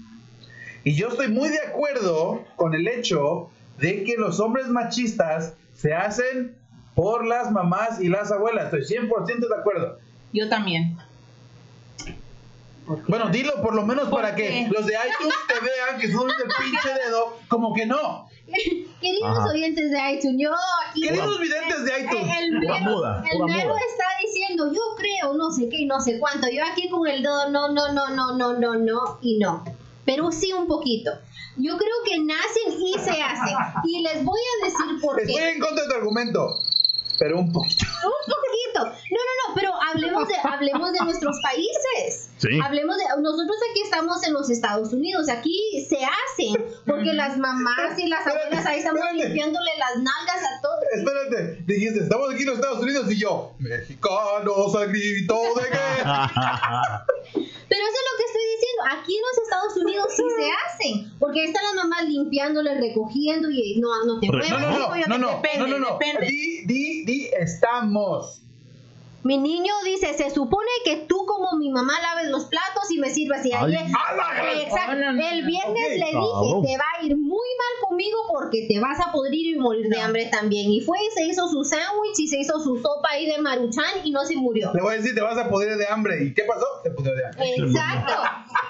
Y 0.84 0.94
yo 0.94 1.08
estoy 1.08 1.28
muy 1.28 1.48
de 1.50 1.60
acuerdo 1.60 2.44
con 2.56 2.74
el 2.74 2.88
hecho 2.88 3.50
de 3.78 4.04
que 4.04 4.16
los 4.16 4.40
hombres 4.40 4.68
machistas 4.68 5.54
se 5.74 5.94
hacen 5.94 6.56
por 6.94 7.26
las 7.26 7.52
mamás 7.52 8.00
y 8.00 8.08
las 8.08 8.32
abuelas. 8.32 8.72
Estoy 8.72 8.98
100% 8.98 9.24
de 9.24 9.56
acuerdo. 9.56 9.98
Yo 10.32 10.48
también. 10.48 10.96
Bueno, 13.06 13.28
dilo 13.28 13.60
por 13.62 13.74
lo 13.74 13.84
menos 13.84 14.08
¿Por 14.08 14.22
para 14.22 14.34
que 14.34 14.44
qué? 14.48 14.68
los 14.70 14.86
de 14.86 14.94
iTunes 14.94 15.34
te 15.46 15.54
vean 15.60 16.00
que 16.00 16.10
son 16.10 16.28
el 16.30 16.48
pinche 16.58 16.88
dedo, 17.04 17.36
como 17.48 17.74
que 17.74 17.86
no. 17.86 18.28
Queridos 19.00 19.38
Ajá. 19.38 19.50
oyentes 19.50 19.90
de 19.90 19.98
iTunes, 20.12 20.36
yo 20.38 20.50
aquí. 20.88 21.02
Queridos 21.02 21.40
videntes 21.40 21.84
de 21.84 22.00
iTunes. 22.00 22.36
El 22.40 22.58
mero, 22.58 22.74
muda, 22.80 23.22
el 23.30 23.44
mero 23.44 23.68
muda. 23.68 23.80
está 23.90 24.04
diciendo, 24.24 24.72
yo 24.72 24.80
creo, 24.96 25.34
no 25.34 25.50
sé 25.50 25.68
qué, 25.68 25.80
y 25.82 25.86
no 25.86 26.00
sé 26.00 26.18
cuánto. 26.18 26.48
Yo 26.48 26.64
aquí 26.64 26.88
con 26.88 27.06
el 27.06 27.22
dedo, 27.22 27.50
no, 27.50 27.68
no, 27.72 27.92
no, 27.92 28.08
no, 28.10 28.36
no, 28.36 28.52
no, 28.58 28.74
no, 28.74 29.18
y 29.22 29.38
no. 29.38 29.64
Pero 30.04 30.32
sí 30.32 30.52
un 30.52 30.66
poquito. 30.66 31.10
Yo 31.58 31.76
creo 31.76 31.94
que 32.04 32.18
nacen 32.20 32.80
y 32.80 32.94
se 32.94 33.20
hacen. 33.22 33.54
Y 33.84 34.00
les 34.02 34.24
voy 34.24 34.40
a 34.40 34.64
decir 34.64 35.00
por 35.02 35.20
Estoy 35.20 35.34
qué. 35.36 35.50
en 35.52 35.60
contra 35.60 35.82
de 35.84 35.90
tu 35.90 35.96
argumento, 35.96 36.60
pero 37.18 37.38
un 37.38 37.52
poquito. 37.52 37.84
Un 38.04 38.32
poquito. 38.32 38.84
No, 38.84 39.18
no, 39.18 39.48
no, 39.48 39.54
pero 39.54 39.72
hablemos 39.92 40.28
de, 40.28 40.34
hablemos 40.42 40.92
de 40.92 40.98
nuestros 41.00 41.36
países. 41.42 42.30
Sí. 42.38 42.48
Hablemos 42.62 42.96
de, 42.96 43.04
nosotros 43.20 43.56
aquí 43.70 43.82
estamos 43.82 44.22
en 44.24 44.32
los 44.32 44.50
Estados 44.50 44.92
Unidos, 44.92 45.28
aquí 45.28 45.86
se 45.88 45.98
hacen, 45.98 46.64
porque 46.86 47.12
las 47.12 47.36
mamás 47.36 47.98
y 47.98 48.06
las 48.06 48.26
abuelas 48.26 48.64
ahí 48.66 48.78
estamos 48.78 49.00
Espérate. 49.02 49.28
limpiándole 49.28 49.70
las 49.78 49.96
nalgas 49.96 50.42
a 50.42 50.60
todos. 50.62 50.78
Espérate, 50.94 51.62
dijiste, 51.66 52.00
estamos 52.00 52.32
aquí 52.32 52.42
en 52.42 52.48
los 52.48 52.56
Estados 52.56 52.80
Unidos 52.80 53.10
y 53.10 53.18
yo, 53.18 53.52
mexicanos 53.58 54.74
al 54.74 54.88
grito 54.88 55.40
de 55.56 55.64
guerra. 55.64 57.04
Pero 57.68 57.82
eso 57.84 57.98
es 58.00 58.06
lo 58.08 58.16
que 58.16 58.24
estoy 58.24 58.46
diciendo. 58.56 58.82
Aquí 58.98 59.14
en 59.16 59.22
los 59.22 59.38
Estados 59.44 59.76
Unidos 59.76 60.06
sí 60.16 60.22
se 60.36 60.50
hacen. 60.50 61.18
Porque 61.18 61.40
ahí 61.40 61.46
están 61.48 61.64
las 61.64 61.74
mamás 61.74 62.08
limpiándole, 62.08 62.80
recogiendo 62.80 63.50
y 63.50 63.78
no, 63.78 64.04
no 64.04 64.20
te 64.20 64.26
muevas. 64.26 64.50
No, 64.50 64.58
no, 64.58 64.70
no, 64.70 64.78
no, 64.78 64.96
no, 64.96 65.08
no, 65.08 65.66
no, 65.66 65.78
no. 65.78 65.98
depende. 65.98 66.26
Di, 66.26 66.64
di, 66.64 67.04
di, 67.04 67.30
estamos. 67.38 68.42
Mi 69.24 69.36
niño 69.36 69.72
dice, 69.84 70.14
se 70.14 70.30
supone 70.30 70.68
que 70.84 70.96
tú 71.08 71.26
como 71.26 71.58
mi 71.58 71.70
mamá 71.70 71.94
laves 72.00 72.30
los 72.30 72.44
platos 72.44 72.90
y 72.90 72.98
me 72.98 73.10
sirvas 73.10 73.44
y 73.44 73.50
Exacto. 73.50 74.94
No, 74.94 75.10
el 75.10 75.44
viernes 75.44 75.84
Ok, 75.84 75.90
le 75.90 75.96
dije, 75.96 76.12
cabrón. 76.12 76.62
te 76.62 76.76
va 76.76 76.84
a 76.98 77.04
ir 77.04 77.16
muy 77.16 77.28
mal 77.58 77.88
conmigo 77.88 78.18
porque 78.30 78.66
te 78.68 78.78
vas 78.80 78.98
a 79.00 79.10
podrir 79.12 79.54
y 79.54 79.58
morir 79.58 79.88
de 79.88 80.00
hambre 80.00 80.26
también. 80.26 80.70
Y 80.70 80.80
fue 80.80 80.98
y 80.98 81.10
se 81.14 81.24
hizo 81.26 81.48
su 81.48 81.64
sándwich 81.64 82.18
y 82.18 82.28
se 82.28 82.38
hizo 82.38 82.60
su 82.60 82.76
sopa 82.80 83.08
ahí 83.10 83.26
de 83.26 83.38
maruchan 83.38 83.90
y 84.04 84.10
no 84.10 84.24
se 84.24 84.36
murió. 84.36 84.72
Le 84.72 84.82
voy 84.82 84.94
a 84.94 84.96
decir, 84.98 85.14
te 85.14 85.20
vas 85.20 85.36
a 85.36 85.48
poder 85.48 85.76
de 85.76 85.86
hambre. 85.88 86.24
¿Y 86.24 86.34
qué 86.34 86.44
pasó? 86.44 86.66
Te 86.84 86.90
pudrió 86.90 87.14
de 87.14 87.26
hambre. 87.26 87.54
Exacto. 87.56 88.12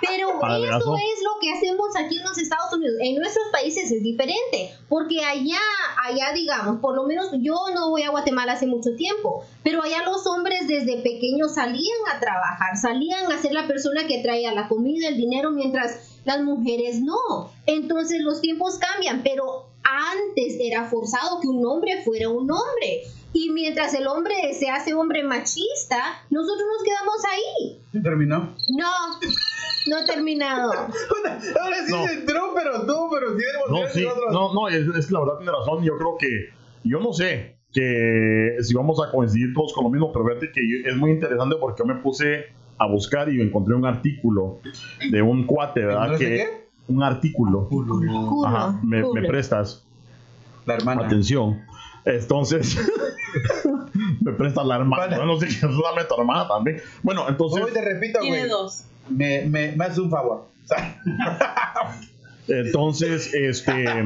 Pero 0.00 0.28
eso 0.48 0.96
es 0.96 1.24
lo 1.24 1.38
que 1.40 1.52
hacemos 1.52 1.88
aquí 1.96 2.18
en 2.18 2.24
los 2.24 2.38
Estados 2.38 2.72
Unidos. 2.72 2.96
En 3.00 3.16
nuestros 3.16 3.46
países 3.52 3.90
es 3.90 4.02
diferente, 4.02 4.74
porque 4.88 5.22
allá, 5.24 5.60
allá 6.04 6.32
digamos, 6.32 6.80
por 6.80 6.94
lo 6.94 7.04
menos 7.04 7.28
yo 7.40 7.54
no 7.74 7.90
voy 7.90 8.02
a 8.02 8.10
Guatemala 8.10 8.52
hace 8.52 8.66
mucho 8.66 8.94
tiempo, 8.96 9.44
pero 9.62 9.82
allá 9.82 10.02
los 10.04 10.26
hombres 10.26 10.47
desde 10.68 11.02
pequeños 11.02 11.54
salían 11.54 11.98
a 12.14 12.20
trabajar, 12.20 12.76
salían 12.76 13.30
a 13.30 13.38
ser 13.40 13.52
la 13.52 13.66
persona 13.66 14.06
que 14.06 14.22
traía 14.22 14.52
la 14.52 14.68
comida, 14.68 15.08
el 15.08 15.16
dinero, 15.16 15.50
mientras 15.50 16.18
las 16.24 16.42
mujeres 16.42 17.00
no. 17.00 17.50
Entonces 17.66 18.20
los 18.22 18.40
tiempos 18.40 18.78
cambian, 18.78 19.22
pero 19.22 19.66
antes 19.82 20.56
era 20.60 20.84
forzado 20.84 21.40
que 21.40 21.48
un 21.48 21.64
hombre 21.66 22.02
fuera 22.04 22.28
un 22.28 22.50
hombre. 22.50 23.02
Y 23.32 23.50
mientras 23.50 23.92
el 23.94 24.06
hombre 24.06 24.34
se 24.54 24.70
hace 24.70 24.94
hombre 24.94 25.22
machista, 25.22 26.22
nosotros 26.30 26.66
nos 26.76 26.82
quedamos 26.82 27.16
ahí. 27.30 28.02
¿Terminó? 28.02 28.54
No, 28.76 28.90
no 29.86 29.98
he 29.98 30.06
terminado. 30.06 30.72
Ahora 31.60 31.86
sí 31.86 31.92
No. 31.92 32.08
entró, 32.08 32.52
pero 32.54 32.86
tú, 32.86 33.08
pero 33.12 33.36
sí 33.38 33.44
tenemos 33.44 33.70
No, 33.70 33.88
sí, 33.92 34.06
no, 34.32 34.54
no, 34.54 34.68
es, 34.68 34.86
es 34.96 35.06
que 35.06 35.12
la 35.12 35.20
verdad 35.20 35.36
tiene 35.38 35.52
razón. 35.52 35.84
Yo 35.84 35.96
creo 35.98 36.16
que, 36.18 36.28
yo 36.84 37.00
no 37.00 37.12
sé 37.12 37.57
que 37.72 38.56
si 38.62 38.74
vamos 38.74 38.98
a 39.06 39.10
coincidir 39.10 39.52
todos 39.54 39.72
con 39.72 39.84
lo 39.84 39.90
mismo, 39.90 40.12
pero 40.12 40.26
fíjate 40.26 40.50
que 40.52 40.60
yo- 40.66 40.88
es 40.88 40.96
muy 40.96 41.10
interesante 41.10 41.56
porque 41.60 41.80
yo 41.82 41.86
me 41.86 41.96
puse 42.00 42.46
a 42.78 42.86
buscar 42.86 43.28
y 43.28 43.40
encontré 43.40 43.74
un 43.74 43.84
artículo 43.84 44.60
de 45.10 45.20
un 45.22 45.44
cuate, 45.46 45.84
¿verdad? 45.84 46.08
¿No 46.08 46.18
sé 46.18 46.24
que, 46.24 46.36
qué? 46.36 46.68
Un 46.88 47.02
artículo. 47.02 47.68
Culo. 47.68 48.46
Ajá, 48.46 48.80
me, 48.82 49.02
prestas 49.26 49.84
La 50.64 50.74
hermana. 50.74 51.04
atención. 51.06 51.60
Entonces, 52.04 52.78
me 54.22 54.32
prestas 54.32 54.64
la 54.64 54.76
hermana. 54.76 55.18
Vale. 55.18 55.26
No 55.26 55.38
sé 55.38 55.48
qué 55.48 55.66
dame 55.66 56.04
tu 56.08 56.14
hermana 56.18 56.48
también. 56.48 56.80
Bueno, 57.02 57.28
entonces, 57.28 57.62
Hoy 57.62 57.72
te 57.72 57.82
repito, 57.82 58.20
Tiene 58.20 58.46
dos. 58.46 58.84
Me, 59.10 59.42
me, 59.46 59.72
me 59.76 59.84
haces 59.84 59.98
un 59.98 60.10
favor. 60.10 60.46
Entonces, 62.48 63.34
este, 63.34 63.84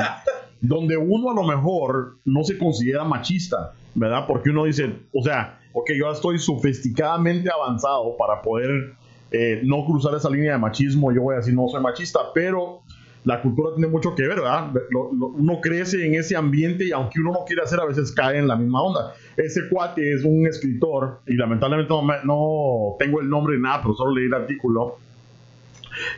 donde 0.62 0.96
uno 0.96 1.30
a 1.30 1.34
lo 1.34 1.42
mejor 1.42 2.18
no 2.24 2.44
se 2.44 2.56
considera 2.56 3.04
machista, 3.04 3.74
¿verdad? 3.94 4.26
Porque 4.26 4.50
uno 4.50 4.64
dice, 4.64 4.90
o 5.12 5.22
sea, 5.22 5.58
ok, 5.72 5.90
yo 5.98 6.10
estoy 6.10 6.38
sofisticadamente 6.38 7.50
avanzado 7.50 8.16
para 8.16 8.40
poder 8.40 8.94
eh, 9.32 9.60
no 9.64 9.84
cruzar 9.84 10.14
esa 10.14 10.30
línea 10.30 10.52
de 10.52 10.58
machismo, 10.58 11.12
yo 11.12 11.22
voy 11.22 11.34
a 11.36 11.40
no 11.52 11.68
soy 11.68 11.82
machista, 11.82 12.20
pero 12.32 12.82
la 13.24 13.40
cultura 13.42 13.70
tiene 13.74 13.88
mucho 13.88 14.14
que 14.14 14.22
ver, 14.22 14.36
¿verdad? 14.36 14.72
Lo- 14.90 15.08
uno 15.10 15.60
crece 15.60 16.06
en 16.06 16.14
ese 16.14 16.36
ambiente 16.36 16.86
y 16.86 16.92
aunque 16.92 17.20
uno 17.20 17.32
no 17.32 17.44
quiera 17.44 17.64
hacer, 17.64 17.80
a 17.80 17.84
veces 17.84 18.12
cae 18.12 18.38
en 18.38 18.46
la 18.48 18.56
misma 18.56 18.82
onda. 18.82 19.14
Ese 19.36 19.68
cuate 19.68 20.12
es 20.12 20.24
un 20.24 20.46
escritor 20.46 21.20
y 21.26 21.34
lamentablemente 21.34 21.92
no, 21.92 22.02
no 22.24 22.96
tengo 22.98 23.20
el 23.20 23.28
nombre 23.28 23.56
ni 23.56 23.62
nada, 23.62 23.80
pero 23.82 23.94
solo 23.94 24.14
leí 24.14 24.26
el 24.26 24.34
artículo. 24.34 24.98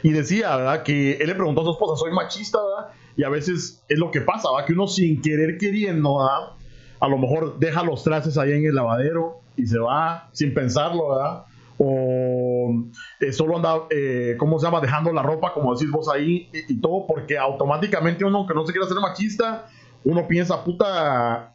Y 0.03 0.11
decía, 0.11 0.57
¿verdad? 0.57 0.83
Que 0.83 1.13
él 1.15 1.27
le 1.29 1.35
preguntó 1.35 1.61
a 1.63 1.65
su 1.65 1.71
esposa, 1.73 1.97
soy 2.01 2.13
machista, 2.13 2.59
¿verdad? 2.63 2.93
Y 3.17 3.25
a 3.25 3.29
veces 3.29 3.85
es 3.89 3.99
lo 3.99 4.11
que 4.11 4.21
pasa, 4.21 4.49
¿verdad? 4.51 4.67
Que 4.67 4.73
uno 4.73 4.87
sin 4.87 5.23
querer 5.23 5.59
queriendo, 5.59 6.19
¿verdad? 6.19 6.57
A 7.01 7.09
lo 7.09 7.19
mejor 7.19 7.59
deja 7.59 7.83
los 7.83 8.03
trastes 8.03 8.39
ahí 8.39 8.53
en 8.53 8.65
el 8.65 8.75
lavadero 8.75 9.41
y 9.57 9.67
se 9.67 9.79
va 9.79 10.29
sin 10.33 10.53
pensarlo, 10.55 11.11
¿verdad? 11.11 11.45
O 11.79 12.73
eh, 13.21 13.33
solo 13.33 13.57
anda, 13.57 13.83
eh, 13.91 14.37
¿cómo 14.39 14.59
se 14.59 14.67
llama? 14.67 14.81
Dejando 14.81 15.13
la 15.13 15.23
ropa, 15.23 15.53
como 15.53 15.75
decís 15.75 15.91
vos 15.91 16.09
ahí, 16.09 16.49
y, 16.53 16.73
y 16.73 16.81
todo, 16.81 17.07
porque 17.07 17.37
automáticamente 17.37 18.25
uno 18.25 18.47
que 18.47 18.55
no 18.55 18.65
se 18.67 18.73
quiere 18.73 18.87
hacer 18.87 18.99
machista, 19.01 19.67
uno 20.05 20.27
piensa, 20.29 20.63
puta, 20.63 21.55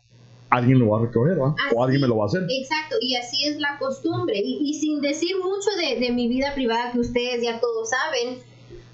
alguien 0.49 0.79
lo 0.79 0.89
va 0.89 0.99
a 0.99 1.01
recoger, 1.03 1.35
¿verdad? 1.35 1.55
O 1.73 1.83
alguien 1.83 2.01
me 2.01 2.07
lo 2.07 2.17
va 2.17 2.25
a 2.25 2.27
hacer. 2.27 2.43
Exacto, 2.49 2.95
y 3.01 3.15
así 3.15 3.45
es 3.45 3.59
la 3.59 3.77
costumbre. 3.77 4.37
Y, 4.43 4.59
y 4.61 4.73
sin 4.73 5.01
decir 5.01 5.35
mucho 5.37 5.69
de, 5.79 5.99
de 5.99 6.11
mi 6.11 6.27
vida 6.27 6.53
privada, 6.53 6.91
que 6.91 6.99
ustedes 6.99 7.43
ya 7.43 7.59
todos 7.59 7.89
saben, 7.89 8.39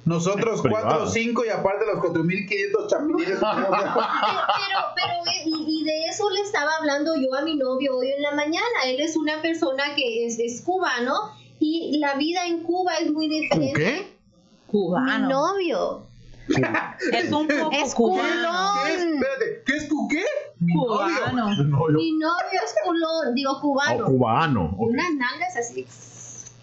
nosotros 0.06 0.62
Privado. 0.64 0.86
4 0.88 1.04
o 1.04 1.08
5 1.08 1.46
y 1.46 1.50
aparte 1.50 1.86
los 1.86 2.00
4500 2.00 2.88
chapinines. 2.90 3.28
pero, 3.40 4.80
pero 4.96 5.14
eh, 5.26 5.44
y, 5.46 5.82
y 5.82 5.84
de 5.84 6.06
eso 6.06 6.30
le 6.30 6.42
estaba 6.42 6.72
hablando 6.80 7.16
yo 7.16 7.34
a 7.36 7.42
mi 7.42 7.56
novio 7.56 7.98
hoy 7.98 8.12
en 8.12 8.22
la 8.22 8.32
mañana. 8.36 8.84
Él 8.86 9.00
es 9.00 9.16
una 9.18 9.42
persona 9.42 9.84
que 9.96 10.26
es, 10.26 10.40
es 10.40 10.62
cubano 10.62 11.14
y 11.60 11.98
la 12.00 12.16
vida 12.16 12.46
en 12.46 12.64
Cuba 12.64 12.96
es 13.02 13.12
muy 13.12 13.28
diferente. 13.28 13.74
¿Qué? 13.74 13.94
Mi 14.02 14.82
Cubano. 14.82 15.30
novio 15.30 16.08
Es 17.14 17.32
un 17.32 17.48
poco 17.48 17.72
es 17.72 17.94
cubano. 17.96 18.84
¿Qué 18.86 18.94
es? 18.94 19.02
Espérate, 19.04 19.64
¿qué 19.66 19.78
es 19.78 19.88
tu 19.90 20.08
qué? 20.10 20.24
Mi 20.60 20.74
novio. 20.76 20.88
Cubano. 20.98 21.56
No, 21.64 21.90
yo- 21.90 21.98
Mi 21.98 22.12
novio 22.12 22.60
es 22.64 22.76
culón, 22.84 23.34
digo 23.34 23.52
oh, 23.54 23.62
cubano. 23.62 24.06
cubano. 24.06 24.66
ok. 24.78 24.90
Unas 24.90 25.12
nalgas 25.16 25.56
así. 25.58 25.88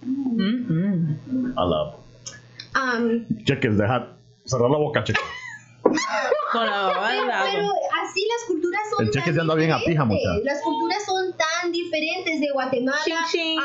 Mm, 0.02 0.42
mm. 0.68 1.58
A 1.58 1.64
la 1.64 1.96
Am, 2.74 3.26
cheques, 3.44 3.76
dejar 3.76 4.16
cerrar 4.44 4.70
la 4.70 4.78
boca, 4.78 5.04
cheques. 5.04 5.22
Con 5.82 6.66
la 6.66 6.70
baba 6.86 7.08
del 7.10 7.18
pero, 7.20 7.28
lado. 7.28 7.44
pero 7.52 7.68
así 8.04 8.26
las 8.28 8.46
culturas 8.46 8.80
son 8.94 9.04
El 9.06 9.10
cheque 9.12 9.24
tan 9.26 9.34
se 9.34 9.40
anda 9.40 9.54
bien 9.54 9.72
a 9.72 9.78
pija, 9.78 10.04
diferentes. 10.04 10.18
muchacha. 10.28 10.44
Las 10.44 10.62
culturas 10.62 11.04
son 11.04 11.34
tan 11.36 11.72
diferentes 11.72 12.40
de 12.40 12.48
Guatemala 12.52 12.98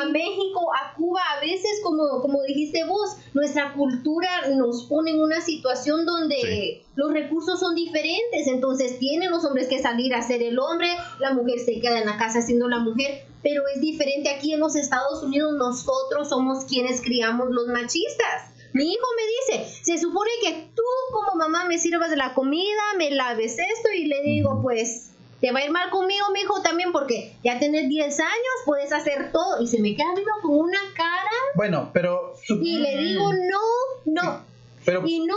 a 0.02 0.06
México, 0.10 0.72
a 0.74 0.94
Cuba. 0.96 1.22
A 1.38 1.42
veces, 1.42 1.80
como, 1.84 2.22
como 2.22 2.42
dijiste 2.44 2.84
vos, 2.86 3.18
nuestra 3.34 3.74
cultura 3.74 4.30
nos 4.56 4.86
pone 4.86 5.12
en 5.12 5.22
una 5.22 5.42
situación 5.42 6.06
donde 6.06 6.36
Sí. 6.42 6.82
los 6.96 7.12
recursos 7.14 7.60
son 7.60 7.76
diferentes. 7.76 8.48
Entonces 8.48 8.98
tienen 9.00 9.30
los 9.32 9.46
hombres 9.46 9.68
que 9.68 9.80
salir 9.82 10.14
a 10.16 10.22
ser 10.22 10.42
el 10.42 10.58
hombre, 10.60 10.90
la 11.20 11.34
mujer 11.34 11.60
se 11.60 11.80
queda 11.80 12.00
en 12.00 12.06
la 12.08 12.18
casa 12.18 12.42
siendo 12.42 12.68
la 12.68 12.80
mujer. 12.80 13.26
Pero 13.44 13.62
es 13.76 13.80
diferente 13.82 14.30
aquí 14.30 14.54
en 14.54 14.60
los 14.60 14.76
Estados 14.76 15.22
Unidos. 15.24 15.54
Nosotros 15.58 16.30
somos 16.30 16.66
quienes 16.66 17.02
criamos 17.02 17.50
los 17.52 17.68
machistas. 17.68 18.54
Mi 18.74 18.92
hijo 18.92 19.06
me 19.16 19.56
dice, 19.58 19.74
se 19.84 19.98
supone 19.98 20.30
que 20.42 20.68
tú 20.76 20.84
como 21.12 21.36
mamá 21.36 21.66
me 21.66 21.78
sirvas 21.80 22.10
la 22.16 22.34
comida, 22.34 22.82
me 22.98 23.12
laves 23.12 23.58
esto 23.60 23.90
y 23.96 24.06
le 24.06 24.22
digo, 24.24 24.62
pues 24.62 25.12
te 25.42 25.52
va 25.52 25.60
a 25.60 25.66
ir 25.66 25.72
mal 25.72 25.90
conmigo, 25.92 26.26
mi 26.34 26.42
hijo, 26.42 26.62
también 26.62 26.92
porque 26.92 27.36
ya 27.44 27.60
tenés 27.60 27.88
10 27.90 28.20
años, 28.20 28.56
puedes 28.66 28.92
hacer 28.92 29.32
todo. 29.32 29.62
Y 29.62 29.68
se 29.68 29.80
me 29.80 29.96
queda 29.96 30.14
viendo 30.16 30.32
con 30.42 30.56
una 30.58 30.80
cara 30.96 31.30
Bueno, 31.56 31.90
pero. 31.94 32.34
y 32.50 32.78
le 32.80 32.98
digo, 32.98 33.32
no, 33.34 34.12
no. 34.14 34.46
Pero, 34.86 35.04
Y 35.06 35.20
no, 35.26 35.36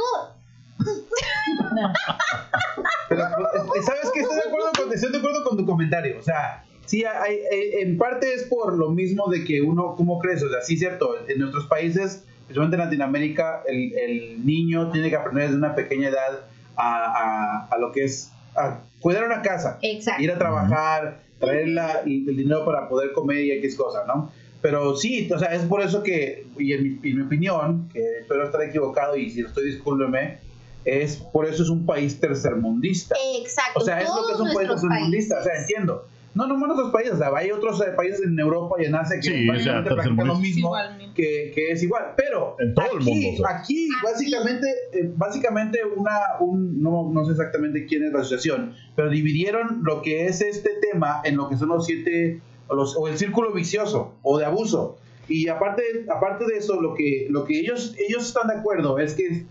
pero, 3.09 3.23
eh, 3.25 3.83
¿sabes 3.83 4.11
qué? 4.15 4.21
Estoy 4.21 4.37
de, 4.37 4.43
acuerdo 4.49 4.71
con, 4.77 4.93
estoy 4.93 5.13
de 5.13 5.19
acuerdo 5.19 5.45
con 5.45 5.57
tu 5.57 5.67
comentario. 5.67 6.19
O 6.19 6.23
sea, 6.23 6.65
sí, 6.87 7.05
hay, 7.05 7.39
hay- 7.53 7.83
en 7.83 7.99
parte 7.99 8.33
es 8.33 8.45
por 8.45 8.77
lo 8.77 8.91
mismo 8.91 9.29
de 9.29 9.45
que 9.45 9.61
uno, 9.63 9.95
¿cómo 9.97 10.19
crees? 10.21 10.43
O 10.43 10.49
sea, 10.49 10.63
sí, 10.63 10.77
cierto. 10.77 11.17
En 11.29 11.39
nuestros 11.41 11.67
países, 11.67 12.25
especialmente 12.51 12.77
en 12.77 12.83
Latinoamérica, 12.83 13.63
el, 13.69 13.93
el 13.97 14.45
niño 14.45 14.91
tiene 14.91 15.09
que 15.09 15.17
aprender 15.17 15.45
desde 15.45 15.57
una 15.59 15.75
pequeña 15.75 16.09
edad 16.09 16.41
a, 16.77 17.05
a- 17.05 17.69
a 17.71 17.79
lo 17.79 17.93
que 17.93 18.05
es 18.05 18.33
a 18.57 18.81
cuidar 19.01 19.25
una 19.25 19.41
casa. 19.43 19.79
exacto. 19.83 20.21
ir 20.23 20.33
a 20.33 20.39
trabajar, 20.39 21.21
traer 21.39 21.69
la- 21.69 22.01
el 22.05 22.27
dinero 22.37 22.65
para 22.65 22.89
poder 22.89 23.13
comer 23.13 23.39
y 23.45 23.53
X 23.53 23.77
cosas, 23.77 24.07
¿no? 24.07 24.33
Pero 24.61 24.97
sí, 24.97 25.31
o 25.33 25.39
sea, 25.39 25.55
es 25.55 25.63
por 25.63 25.81
eso 25.81 26.03
que, 26.03 26.47
y 26.59 26.73
en 26.73 26.83
mi, 26.83 27.09
en 27.11 27.17
mi 27.19 27.23
opinión, 27.23 27.89
que 27.93 28.01
espero 28.21 28.45
estar 28.45 28.61
equivocado 28.63 29.17
y 29.17 29.31
si 29.31 29.41
lo 29.43 29.49
estoy, 29.49 29.67
discúlpeme, 29.67 30.39
es 30.85 31.17
por 31.17 31.47
eso 31.47 31.63
es 31.63 31.69
un 31.71 31.87
país 31.87 32.19
tercermundista. 32.21 33.15
Exacto. 33.39 33.79
O 33.81 33.85
sea, 33.85 34.01
es 34.01 34.09
lo 34.09 34.27
que 34.27 34.33
es 34.35 34.41
un 34.41 34.53
país 34.53 34.69
tercermundista, 34.69 35.39
o 35.39 35.43
sea, 35.45 35.53
entiendo. 35.61 36.09
No, 36.33 36.47
no 36.47 36.55
en 36.65 36.71
otros 36.71 36.93
países, 36.93 37.15
o 37.15 37.19
sea, 37.19 37.31
hay 37.35 37.51
otros 37.51 37.81
eh, 37.81 37.91
países 37.97 38.21
en 38.25 38.39
Europa 38.39 38.77
y 38.81 38.85
en 38.85 38.95
Asia 38.95 39.17
que 39.17 39.23
Sí, 39.23 39.49
o 39.49 39.59
sea, 39.59 39.83
practican 39.83 40.27
lo 40.29 40.37
mismo 40.37 40.69
Igualmente. 40.69 41.13
que, 41.15 41.51
que 41.53 41.73
es 41.73 41.83
igual, 41.83 42.15
pero 42.17 42.55
En 42.61 42.73
todo 42.73 42.87
el 42.93 42.99
aquí, 43.03 43.11
mundo, 43.11 43.29
o 43.43 43.47
sea. 43.49 43.59
aquí 43.59 43.89
básicamente, 44.03 44.67
eh, 44.93 45.13
básicamente 45.17 45.81
una, 45.97 46.13
un, 46.39 46.81
no, 46.81 47.11
no 47.13 47.25
sé 47.25 47.33
exactamente 47.33 47.85
quién 47.87 48.05
es 48.05 48.13
la 48.13 48.21
asociación, 48.21 48.75
pero 48.95 49.11
dividieron 49.11 49.81
lo 49.83 50.03
que 50.03 50.27
es 50.27 50.41
este 50.41 50.71
tema 50.91 51.21
en 51.25 51.37
lo 51.37 51.49
que 51.49 51.57
son 51.57 51.69
los 51.71 51.85
siete, 51.85 52.41
o, 52.69 52.77
los, 52.77 52.97
o 52.97 53.09
el 53.09 53.19
círculo 53.19 53.53
vicioso 53.53 54.15
o 54.23 54.39
de 54.39 54.45
abuso. 54.45 54.99
Y 55.29 55.49
aparte, 55.49 55.83
aparte 56.13 56.45
de 56.47 56.59
eso, 56.59 56.81
lo 56.81 56.95
que, 56.95 57.27
lo 57.31 57.45
que 57.45 57.59
ellos, 57.59 57.95
ellos 57.99 58.27
están 58.27 58.47
de 58.49 58.55
acuerdo 58.55 58.99
es 59.01 59.15
que 59.15 59.47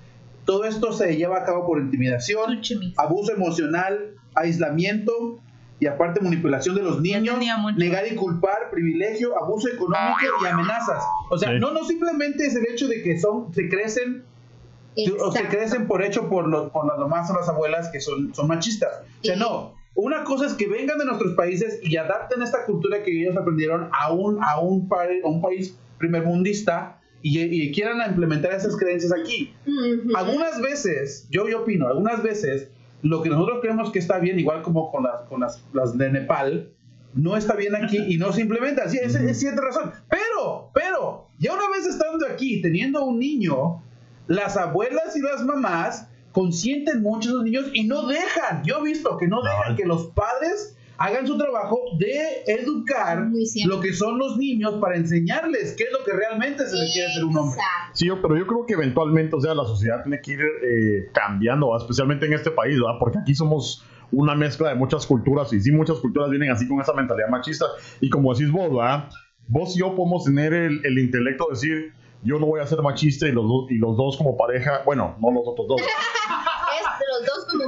todo 0.45 0.63
esto 0.63 0.93
se 0.93 1.15
lleva 1.17 1.39
a 1.39 1.43
cabo 1.45 1.65
por 1.67 1.79
intimidación, 1.79 2.61
abuso 2.97 3.33
emocional, 3.33 4.15
aislamiento 4.35 5.39
y 5.79 5.87
aparte 5.87 6.19
manipulación 6.21 6.75
de 6.75 6.83
los 6.83 7.01
niños, 7.01 7.37
negar 7.77 8.05
y 8.11 8.15
culpar, 8.15 8.69
privilegio, 8.71 9.37
abuso 9.41 9.69
económico 9.69 10.19
y 10.43 10.47
amenazas. 10.47 11.03
O 11.29 11.37
sea, 11.37 11.49
Sí. 11.53 11.59
no, 11.59 11.71
no 11.71 11.83
simplemente 11.85 12.45
es 12.45 12.55
el 12.55 12.67
hecho 12.67 12.87
de 12.87 13.01
que 13.01 13.17
son, 13.19 13.53
se 13.53 13.69
crecen 13.69 14.23
o 15.21 15.31
se 15.31 15.47
crecen 15.47 15.87
por 15.87 16.03
hecho 16.03 16.27
por, 16.27 16.47
los 16.47 16.71
por 16.71 16.85
las 16.85 16.97
mamás 16.99 17.29
o 17.31 17.33
las 17.33 17.47
abuelas 17.47 17.87
que 17.89 18.01
son, 18.01 18.33
son 18.35 18.47
machistas. 18.47 18.89
O 19.21 19.23
sea, 19.23 19.35
Sí. 19.35 19.39
no. 19.39 19.77
una 19.95 20.23
cosa 20.23 20.45
es 20.45 20.53
que 20.53 20.67
vengan 20.67 20.97
de 20.97 21.05
nuestros 21.05 21.33
países 21.35 21.79
y 21.83 21.95
adapten 21.97 22.41
esta 22.41 22.65
cultura 22.65 23.03
que 23.03 23.11
ellos 23.21 23.35
aprendieron 23.37 23.89
a 23.91 24.11
un, 24.13 24.41
a 24.43 24.59
un, 24.59 24.87
pa- 24.87 25.03
a 25.23 25.27
un 25.27 25.41
país 25.41 25.75
primermundista 25.97 26.99
y, 27.21 27.39
y 27.39 27.71
quieran 27.73 27.97
implementar 28.09 28.53
esas 28.53 28.77
creencias 28.77 29.11
aquí. 29.13 29.53
Algunas 30.15 30.61
veces, 30.61 31.27
yo, 31.29 31.47
yo 31.49 31.61
opino, 31.63 31.87
algunas 31.87 32.23
veces 32.23 32.69
lo 33.01 33.21
que 33.21 33.29
nosotros 33.29 33.59
creemos 33.61 33.91
que 33.91 33.99
está 33.99 34.19
bien, 34.19 34.39
igual 34.39 34.61
como 34.61 34.91
con 34.91 35.03
las, 35.03 35.21
con 35.27 35.41
las, 35.41 35.63
las 35.73 35.97
de 35.97 36.11
Nepal, 36.11 36.71
no 37.13 37.35
está 37.35 37.55
bien 37.55 37.75
aquí 37.75 37.97
y 37.97 38.17
no 38.17 38.31
se 38.31 38.41
implementa. 38.41 38.87
Sí, 38.89 38.99
es, 39.01 39.15
es 39.15 39.39
cierta 39.39 39.61
razón. 39.61 39.91
Pero, 40.09 40.69
pero, 40.73 41.27
ya 41.37 41.53
una 41.53 41.69
vez 41.69 41.85
estando 41.85 42.25
aquí, 42.27 42.61
teniendo 42.61 43.03
un 43.03 43.19
niño, 43.19 43.81
las 44.27 44.57
abuelas 44.57 45.15
y 45.15 45.21
las 45.21 45.43
mamás 45.43 46.07
consienten 46.31 47.01
mucho 47.01 47.29
a 47.29 47.31
esos 47.31 47.43
niños 47.43 47.65
y 47.73 47.85
no 47.85 48.07
dejan. 48.07 48.63
Yo 48.63 48.79
he 48.79 48.83
visto 48.83 49.17
que 49.17 49.27
no 49.27 49.41
dejan 49.41 49.75
que 49.75 49.85
los 49.85 50.07
padres 50.07 50.77
hagan 50.99 51.25
su 51.25 51.37
trabajo 51.37 51.79
de 51.97 52.43
educar 52.45 53.27
lo 53.65 53.79
que 53.79 53.93
son 53.93 54.17
los 54.19 54.37
niños 54.37 54.75
para 54.81 54.97
enseñarles 54.97 55.73
qué 55.77 55.85
es 55.85 55.91
lo 55.91 56.03
que 56.03 56.11
realmente 56.11 56.65
se 56.67 56.77
requiere 56.77 57.11
ser 57.13 57.23
un 57.25 57.37
hombre. 57.37 57.59
Sí, 57.93 58.07
pero 58.21 58.37
yo 58.37 58.45
creo 58.45 58.65
que 58.65 58.73
eventualmente, 58.73 59.35
o 59.35 59.41
sea, 59.41 59.53
la 59.55 59.63
sociedad 59.63 60.03
tiene 60.03 60.19
que 60.21 60.31
ir 60.33 60.39
eh, 60.41 61.09
cambiando, 61.13 61.69
¿va? 61.69 61.77
especialmente 61.77 62.25
en 62.25 62.33
este 62.33 62.51
país, 62.51 62.77
¿va? 62.79 62.99
porque 62.99 63.17
aquí 63.19 63.33
somos 63.33 63.83
una 64.11 64.35
mezcla 64.35 64.69
de 64.69 64.75
muchas 64.75 65.05
culturas 65.07 65.53
y 65.53 65.61
sí, 65.61 65.71
muchas 65.71 65.97
culturas 65.99 66.29
vienen 66.29 66.51
así 66.51 66.67
con 66.67 66.81
esa 66.81 66.93
mentalidad 66.93 67.29
machista. 67.29 67.65
Y 68.01 68.09
como 68.09 68.33
decís 68.33 68.51
vos, 68.51 68.69
¿va? 68.77 69.09
vos 69.47 69.75
y 69.75 69.79
yo 69.79 69.95
podemos 69.95 70.25
tener 70.25 70.53
el, 70.53 70.81
el 70.85 70.99
intelecto 70.99 71.45
de 71.45 71.51
decir, 71.55 71.93
yo 72.23 72.37
no 72.39 72.47
voy 72.47 72.59
a 72.59 72.65
ser 72.67 72.81
machista 72.81 73.27
y 73.27 73.31
los, 73.31 73.45
dos- 73.47 73.71
y 73.71 73.75
los 73.77 73.95
dos 73.95 74.17
como 74.17 74.35
pareja, 74.35 74.81
bueno, 74.85 75.15
no 75.21 75.31
los 75.31 75.43
otros 75.47 75.67
dos, 75.67 75.81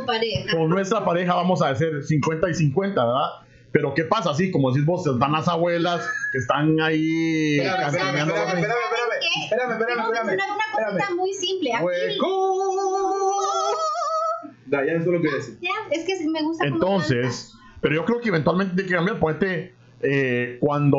Pareja. 0.06 0.58
con 0.58 0.70
nuestra 0.70 1.04
pareja 1.06 1.36
vamos 1.36 1.62
a 1.62 1.70
hacer 1.70 2.04
50 2.04 2.50
y 2.50 2.54
50, 2.54 3.06
¿verdad? 3.06 3.30
Pero 3.72 3.94
¿qué 3.94 4.04
pasa? 4.04 4.32
Así 4.32 4.52
como 4.52 4.72
decís 4.72 4.86
vos, 4.86 5.08
están 5.08 5.32
las 5.32 5.48
abuelas 5.48 6.06
que 6.34 6.38
están 6.40 6.80
ahí... 6.82 7.60
Espérame, 7.60 7.88
espérame, 7.88 8.18
espérame, 8.18 8.48
espérame, 8.48 8.64
espérame, 9.46 9.72
espérame, 9.72 10.02
espérame, 10.04 10.34
Una, 10.34 10.46
una 10.46 10.64
cosita 10.74 10.90
espérame. 10.90 11.16
muy 11.16 11.34
simple. 11.34 11.72
¡Hueco! 11.82 12.62
Ya, 14.68 14.86
ya 14.86 14.92
eso 14.94 15.02
es 15.02 15.06
lo 15.08 15.22
que 15.22 15.30
decir. 15.36 15.58
ya, 15.62 15.70
es 15.92 16.06
que 16.06 16.30
me 16.30 16.42
gusta 16.44 16.66
Entonces, 16.66 17.54
pero 17.82 17.96
yo 17.96 18.06
creo 18.06 18.20
que 18.22 18.30
eventualmente 18.30 18.74
tiene 18.76 18.90
que 18.90 18.96
cambiar. 18.96 19.20
Ponete 19.20 19.74
eh, 20.02 20.58
cuando 20.62 20.98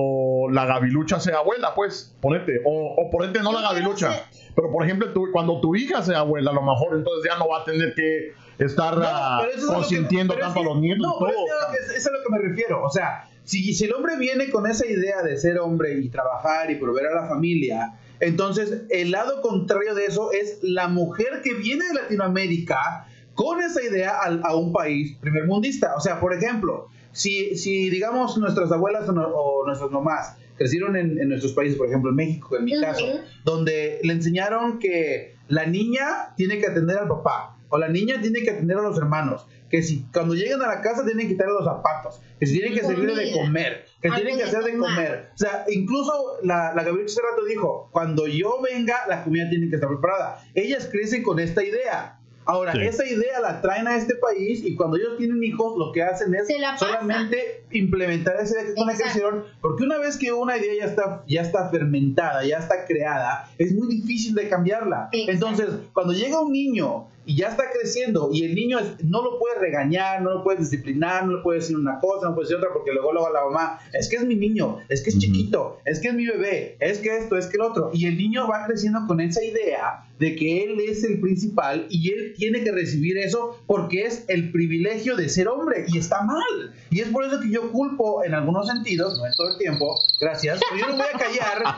la 0.51 0.67
gavilucha 0.67 1.19
sea 1.21 1.39
abuela, 1.39 1.75
pues, 1.75 2.15
ponete. 2.21 2.61
O, 2.65 2.95
o 2.99 3.11
ponete 3.11 3.41
no 3.41 3.53
la 3.53 3.63
gavilucha. 3.63 4.25
Pero 4.55 4.71
por 4.71 4.85
ejemplo, 4.85 5.11
tú- 5.13 5.29
cuando 5.33 5.61
tu 5.61 5.75
hija 5.75 6.03
sea 6.03 6.19
abuela, 6.19 6.51
a 6.51 6.55
lo 6.55 6.61
mejor 6.63 6.97
entonces 6.97 7.31
ya 7.31 7.39
no 7.39 7.49
va 7.49 7.61
a 7.61 7.65
tener 7.65 7.95
que 7.95 8.33
estar 8.59 8.95
ah, 9.03 9.43
es 9.55 9.57
a 9.65 9.67
que- 9.67 9.75
consintiendo 9.75 10.35
es 10.35 10.41
tanto 10.41 10.61
a 10.61 10.63
que- 10.63 10.69
los 10.69 10.79
nietos 10.81 11.07
No, 11.07 11.13
todo. 11.19 11.27
pero 11.29 11.39
es 11.47 11.53
a 11.53 11.67
lo 11.69 11.73
que- 11.73 11.79
es, 11.79 11.91
es 11.99 12.07
a 12.07 12.11
lo 12.11 12.19
que 12.23 12.31
me 12.31 12.39
refiero. 12.39 12.85
O 12.85 12.91
sea, 12.91 13.29
si, 13.45 13.75
si 13.75 13.85
el 13.85 13.93
hombre 13.95 14.17
viene 14.19 14.51
con 14.51 14.67
esa 14.67 14.87
idea 14.87 15.23
de 15.23 15.37
ser 15.39 15.59
hombre 15.59 15.99
y 15.99 16.09
trabajar 16.09 16.71
y 16.71 16.77
proveer 16.77 17.09
a 17.09 17.23
la 17.23 17.29
familia, 17.29 17.95
entonces 18.21 18.83
el 18.91 19.11
lado 19.11 19.41
contrario 19.43 19.95
de 19.95 20.07
eso 20.07 20.31
es 20.33 20.59
la 20.63 20.87
mujer 20.89 21.41
que 21.43 21.55
viene 21.55 21.85
de 21.89 21.95
Latinoamérica 21.95 23.07
con 23.35 23.61
esa 23.63 23.83
idea 23.83 24.13
a, 24.43 24.55
un 24.55 24.73
país 24.73 25.17
primermundista. 25.21 25.95
O 25.97 26.01
sea, 26.01 26.21
por 26.21 26.35
ejemplo, 26.35 26.89
si, 27.13 27.57
si 27.57 27.91
digamos 27.91 28.37
nuestras 28.39 28.71
abuelas 28.71 29.09
o, 29.09 29.13
no- 29.13 29.27
o 29.27 29.67
nuestras 29.67 29.91
mamás 29.91 30.37
crecieron 30.57 30.97
en, 30.97 31.19
en 31.19 31.29
nuestros 31.31 31.53
países, 31.55 31.77
por 31.77 31.89
ejemplo 31.89 32.11
en 32.11 32.17
México, 32.17 32.57
en 32.57 32.65
mi 32.65 32.79
caso, 32.81 33.05
donde 33.45 33.99
le 34.05 34.13
enseñaron 34.13 34.79
que 34.79 35.35
la 35.49 35.67
niña 35.67 36.35
tiene 36.37 36.59
que 36.59 36.67
atender 36.67 36.99
al 36.99 37.09
papá 37.09 37.57
o 37.73 37.79
la 37.79 37.89
niña 37.89 38.21
tiene 38.21 38.43
que 38.43 38.51
atender 38.51 38.77
a 38.77 38.83
los 38.83 38.97
hermanos, 38.99 39.47
que 39.71 39.83
si 39.83 40.05
cuando 40.13 40.35
llegan 40.35 40.61
a 40.61 40.67
la 40.67 40.81
casa 40.83 41.05
tienen 41.05 41.27
que 41.27 41.33
quitarle 41.33 41.55
los 41.55 41.65
zapatos, 41.65 42.21
que 42.39 42.45
si 42.47 42.53
tienen 42.59 42.75
que 42.75 42.85
servirle 42.85 43.15
de 43.15 43.33
comer, 43.33 43.87
que 44.03 44.09
Algo 44.09 44.21
tienen 44.21 44.37
que 44.39 44.45
hacer 44.45 44.63
de 44.65 44.73
tomar. 44.73 44.95
comer. 44.95 45.31
O 45.35 45.39
sea, 45.39 45.65
incluso 45.71 46.13
la, 46.43 46.75
la 46.75 46.85
Gabriela 46.85 47.07
hace 47.07 47.21
rato 47.23 47.45
dijo, 47.47 47.89
cuando 47.91 48.27
yo 48.27 48.61
venga, 48.63 48.97
la 49.09 49.25
comida 49.25 49.49
tiene 49.49 49.71
que 49.71 49.77
estar 49.77 49.89
preparada. 49.89 50.43
Ellas 50.55 50.89
crecen 50.93 51.23
con 51.23 51.41
esta 51.41 51.65
idea. 51.65 52.19
Ahora, 52.45 52.73
Sí. 52.73 52.81
esa 52.83 53.07
idea 53.07 53.39
la 53.41 53.61
traen 53.63 53.87
a 53.87 53.97
este 53.97 54.17
país 54.17 54.65
y 54.65 54.75
cuando 54.75 54.97
ellos 54.97 55.17
tienen 55.17 55.43
hijos, 55.45 55.79
lo 55.79 55.93
que 55.93 56.03
hacen 56.03 56.35
es 56.35 56.49
solamente 56.77 57.65
implementar 57.71 58.35
esa 58.41 58.55
idea 58.55 58.67
que 58.67 58.75
con 58.75 58.87
la 58.89 58.97
crecieron, 58.97 59.45
porque 59.61 59.85
una 59.85 59.99
vez 59.99 60.17
que 60.17 60.33
una 60.33 60.59
idea 60.59 60.75
ya 60.81 60.85
está, 60.87 61.23
ya 61.29 61.43
está 61.43 61.71
fermentada, 61.71 62.45
ya 62.45 62.59
está 62.59 62.85
creada, 62.85 63.49
es 63.59 63.73
muy 63.73 63.87
difícil 63.87 64.35
de 64.35 64.49
cambiarla. 64.49 65.09
Exacto. 65.13 65.33
Entonces, 65.33 65.69
cuando 65.93 66.13
llega 66.15 66.41
un 66.41 66.51
niño 66.53 67.07
y 67.25 67.37
ya 67.37 67.49
está 67.49 67.71
creciendo 67.71 68.31
y 68.33 68.45
el 68.45 68.55
niño 68.55 68.79
es- 68.79 69.05
no 69.05 69.23
lo 69.23 69.39
puede 69.39 69.59
regañar, 69.59 70.23
no 70.23 70.35
lo 70.35 70.43
puede 70.45 70.59
disciplinar, 70.59 71.27
no 71.27 71.37
le 71.37 71.43
puede 71.43 71.61
decir 71.61 71.77
una 71.77 71.99
cosa, 72.01 72.29
no 72.29 72.35
puede 72.35 72.47
decir 72.49 72.57
otra, 72.57 72.73
porque 72.73 72.93
luego 72.93 73.13
luego 73.13 73.31
la 73.33 73.45
mamá, 73.45 73.81
es 73.93 74.09
que 74.09 74.17
es 74.17 74.25
mi 74.25 74.35
niño, 74.35 74.79
es 74.89 75.03
que 75.03 75.11
es 75.11 75.19
chiquito, 75.19 75.79
es 75.85 76.01
que 76.01 76.09
es 76.09 76.15
mi 76.15 76.27
bebé, 76.27 76.77
es 76.81 76.99
que 76.99 77.17
esto, 77.17 77.37
es 77.37 77.47
que 77.47 77.57
el 77.57 77.63
otro. 77.63 77.91
Y 77.93 78.07
el 78.07 78.17
niño 78.17 78.49
va 78.49 78.67
creciendo 78.67 79.01
con 79.07 79.21
esa 79.21 79.43
idea 79.45 80.05
de 80.23 80.37
que 80.37 80.63
él 80.63 80.79
es 80.89 81.03
el 81.03 81.21
principal 81.21 81.87
y 81.91 82.13
él 82.13 82.35
tiene 82.37 82.63
que 82.63 82.71
recibir 82.71 83.19
eso 83.19 83.59
porque 83.67 84.05
es 84.05 84.25
el 84.29 84.53
privilegio 84.53 85.17
de 85.17 85.29
ser 85.29 85.49
hombre 85.49 85.85
y 85.89 85.99
está 85.99 86.23
mal. 86.23 86.73
Y 86.91 87.01
es 87.01 87.09
por 87.09 87.25
eso 87.25 87.41
que 87.41 87.51
yo 87.51 87.73
culpo 87.73 88.23
en 88.23 88.33
algunos 88.35 88.69
sentidos, 88.69 89.19
no 89.19 89.27
en 89.27 89.33
todo 89.37 89.49
el 89.51 89.59
tiempo, 89.59 89.99
gracias, 90.21 90.61
pero 90.71 90.81
yo 90.81 90.87
no 90.93 90.97
voy 91.03 91.07
a 91.13 91.19
callar. 91.19 91.63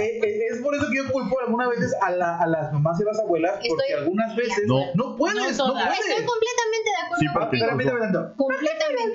Eh, 0.00 0.20
eh, 0.22 0.40
es 0.52 0.60
por 0.62 0.74
eso 0.74 0.86
que 0.90 0.96
yo 0.98 1.10
culpo 1.12 1.38
algunas 1.40 1.68
veces 1.70 1.92
a, 2.02 2.10
la- 2.10 2.38
a 2.38 2.46
las 2.46 2.72
mamás 2.72 2.98
y 3.00 3.02
a 3.02 3.06
las 3.06 3.18
abuelas 3.18 3.52
porque 3.66 3.68
Estoy- 3.68 3.92
algunas 4.02 4.36
veces 4.36 4.64
No. 4.66 4.80
no, 4.94 5.16
puedes, 5.16 5.56
No 5.58 5.68
no, 5.68 5.74
puedes. 5.74 5.98
Estoy 6.00 6.24
completamente 6.24 6.90
de 6.90 7.00
acuerdo 7.04 7.20
Sí, 7.20 7.26
espérame. 7.26 8.36
Completamente. 8.36 9.10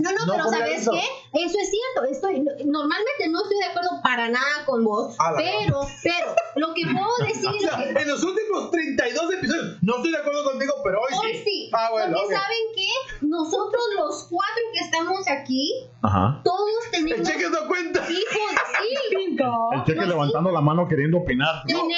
No, 0.00 0.12
no, 0.12 0.26
No 0.26 0.32
pero 0.32 0.48
¿sabes 0.50 0.80
eso. 0.82 0.90
qué? 0.92 1.42
Eso 1.44 1.56
es 1.60 1.70
cierto. 1.70 2.10
Estoy, 2.10 2.40
normalmente 2.66 3.28
no 3.30 3.42
estoy 3.42 3.58
de 3.58 3.64
acuerdo 3.64 3.90
para 4.02 4.28
nada 4.28 4.64
con 4.66 4.84
vos, 4.84 5.16
pero, 5.36 5.86
pero, 6.02 6.34
lo 6.56 6.74
que 6.74 6.82
puedo 6.86 7.16
decir 7.28 7.48
O 7.48 7.54
es 7.54 7.60
sea, 7.62 7.76
que 7.94 8.02
en 8.02 8.08
los 8.08 8.22
últimos 8.22 8.70
32 8.70 9.32
episodios, 9.34 9.78
no 9.82 9.96
estoy 9.96 10.10
de 10.12 10.18
acuerdo 10.18 10.44
contigo, 10.44 10.74
pero 10.84 11.00
hoy, 11.00 11.14
hoy 11.18 11.42
sí. 11.44 11.70
Ah, 11.72 11.88
bueno, 11.90 12.16
porque 12.16 12.34
ok. 12.34 12.40
saben 12.40 12.58
que 12.76 13.26
nosotros 13.26 13.82
los 13.98 14.22
cuatro 14.30 14.62
que 14.72 14.78
estamos 14.80 15.28
aquí, 15.28 15.88
Ajá. 16.02 16.40
todos 16.44 16.70
El 16.92 17.04
tenemos 17.04 17.28
cheque 17.28 17.48
no 17.50 17.66
cuenta. 17.66 18.00
hijos. 18.00 18.08
Sí, 18.08 18.24
El 19.74 19.84
cheque 19.84 20.00
Los 20.00 20.08
levantando 20.08 20.50
la 20.50 20.60
mano 20.60 20.86
queriendo 20.88 21.18
opinar. 21.18 21.62
tenemos, 21.66 21.88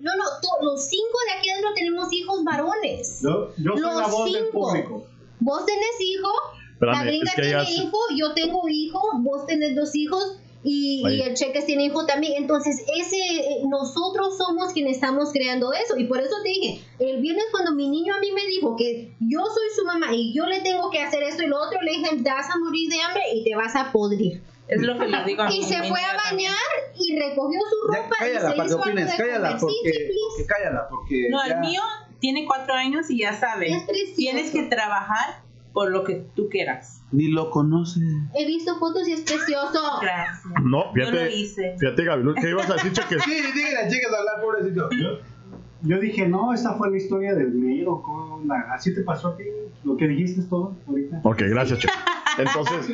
no, 0.00 0.16
no, 0.16 0.24
to- 0.40 0.64
los 0.64 0.84
cinco 0.88 1.18
de 1.26 1.38
aquí 1.38 1.50
adentro 1.50 1.70
tenemos 1.74 2.12
hijos 2.12 2.42
varones. 2.44 3.20
Yo, 3.22 3.50
yo 3.58 3.72
soy 3.72 3.80
Los 3.82 3.96
la 3.96 4.06
voz 4.08 4.24
del 4.32 4.44
cinco. 4.44 4.52
público. 4.52 5.04
Vos 5.40 5.64
tenés 5.66 6.00
hijo, 6.00 6.28
Espérame, 6.80 6.96
la 6.98 7.04
gringa 7.04 7.24
es 7.30 7.34
que 7.36 7.42
tiene 7.42 7.62
hijo, 7.86 7.98
yo 8.16 8.32
tengo 8.34 8.62
hijo, 8.68 9.00
vos 9.18 9.46
tenés 9.46 9.74
dos 9.76 9.94
hijos 9.94 10.38
y, 10.62 11.02
y 11.08 11.20
el 11.22 11.34
Cheques 11.34 11.64
tiene 11.66 11.84
hijo 11.86 12.04
también. 12.06 12.34
Entonces, 12.36 12.82
ese 12.98 13.16
eh, 13.16 13.62
nosotros 13.68 14.36
somos 14.38 14.72
quienes 14.72 14.94
estamos 14.96 15.30
creando 15.32 15.72
eso. 15.72 15.96
Y 15.98 16.04
por 16.04 16.20
eso 16.20 16.34
te 16.42 16.48
dije, 16.50 16.82
el 16.98 17.20
viernes 17.20 17.44
cuando 17.50 17.72
mi 17.74 17.88
niño 17.88 18.14
a 18.14 18.18
mí 18.20 18.30
me 18.32 18.44
dijo 18.46 18.76
que 18.76 19.12
yo 19.20 19.40
soy 19.40 19.68
su 19.76 19.84
mamá 19.84 20.08
y 20.14 20.34
yo 20.34 20.46
le 20.46 20.60
tengo 20.60 20.90
que 20.90 21.00
hacer 21.02 21.22
esto 21.22 21.42
y 21.42 21.46
lo 21.48 21.60
otro, 21.60 21.80
le 21.82 21.92
dije, 21.92 22.16
te 22.22 22.30
vas 22.30 22.48
a 22.50 22.58
morir 22.58 22.88
de 22.90 23.00
hambre 23.00 23.22
y 23.34 23.44
te 23.44 23.54
vas 23.56 23.74
a 23.76 23.92
podrir. 23.92 24.42
Es 24.68 24.80
lo 24.82 24.98
que 24.98 25.06
le 25.08 25.24
digo 25.24 25.42
a 25.42 25.48
mi 25.48 25.58
Y 25.58 25.62
se 25.64 25.82
fue 25.82 26.00
a 26.00 26.16
también. 26.28 26.52
bañar 26.52 26.94
y 26.98 27.18
recogió 27.18 27.58
su 27.68 27.92
Ya, 27.92 27.98
ropa 28.02 28.16
y 28.16 28.18
cállala 28.20 28.40
se 28.40 28.46
para 28.56 28.62
que 28.62 28.66
hizo 28.68 28.78
opines, 28.80 29.10
de 29.10 29.16
cállala 29.16 29.48
comer. 29.48 29.60
porque, 29.60 29.74
Sí, 29.92 29.98
sí, 29.98 30.04
please. 30.04 30.20
porque 30.28 30.46
cállala 30.46 30.88
porque 30.88 31.28
No, 31.30 31.46
ya- 31.46 31.54
el 31.54 31.60
mío 31.60 31.82
tiene 32.20 32.44
cuatro 32.46 32.74
años 32.74 33.10
y 33.10 33.18
ya 33.18 33.32
sabe. 33.38 33.72
Es. 33.72 34.14
Tienes 34.14 34.50
que 34.52 34.62
trabajar 34.64 35.42
por 35.72 35.90
lo 35.90 36.04
que 36.04 36.26
tú 36.34 36.48
quieras. 36.48 37.02
ni 37.12 37.28
lo 37.28 37.50
conoce. 37.50 38.00
He 38.34 38.46
visto 38.46 38.78
fotos 38.78 39.06
y 39.08 39.12
es 39.12 39.20
precioso. 39.20 39.80
Gracias. 40.00 40.42
No, 40.64 40.94
Yo 40.94 41.02
lo 41.02 41.10
fíjate, 41.10 41.34
hice. 41.36 41.76
fíjate, 41.78 42.04
Gabriel, 42.04 42.34
¿qué 42.40 42.50
ibas 42.50 42.70
a 42.70 42.74
decir, 42.74 42.92
cheque? 42.92 43.18
Sí, 43.20 43.30
díganle, 43.54 43.90
chicas, 43.90 44.12
a 44.12 44.18
hablar, 44.18 44.40
pobrecito. 44.42 44.88
Yo 45.82 45.98
dije, 45.98 46.28
no, 46.28 46.52
esta 46.52 46.74
fue 46.74 46.90
la 46.90 46.96
historia 46.98 47.34
del 47.34 47.52
mío. 47.52 48.02
con 48.02 48.46
la- 48.46 48.66
Así 48.74 48.94
te 48.94 49.02
pasó 49.02 49.28
a 49.28 49.36
ti. 49.36 49.44
Lo 49.84 49.96
que 49.96 50.06
dijiste 50.08 50.40
es 50.40 50.48
todo 50.48 50.76
ahorita. 50.86 51.20
Ok, 51.24 51.38
gracias, 51.48 51.78
cheque. 51.78 51.94
Entonces, 52.38 52.90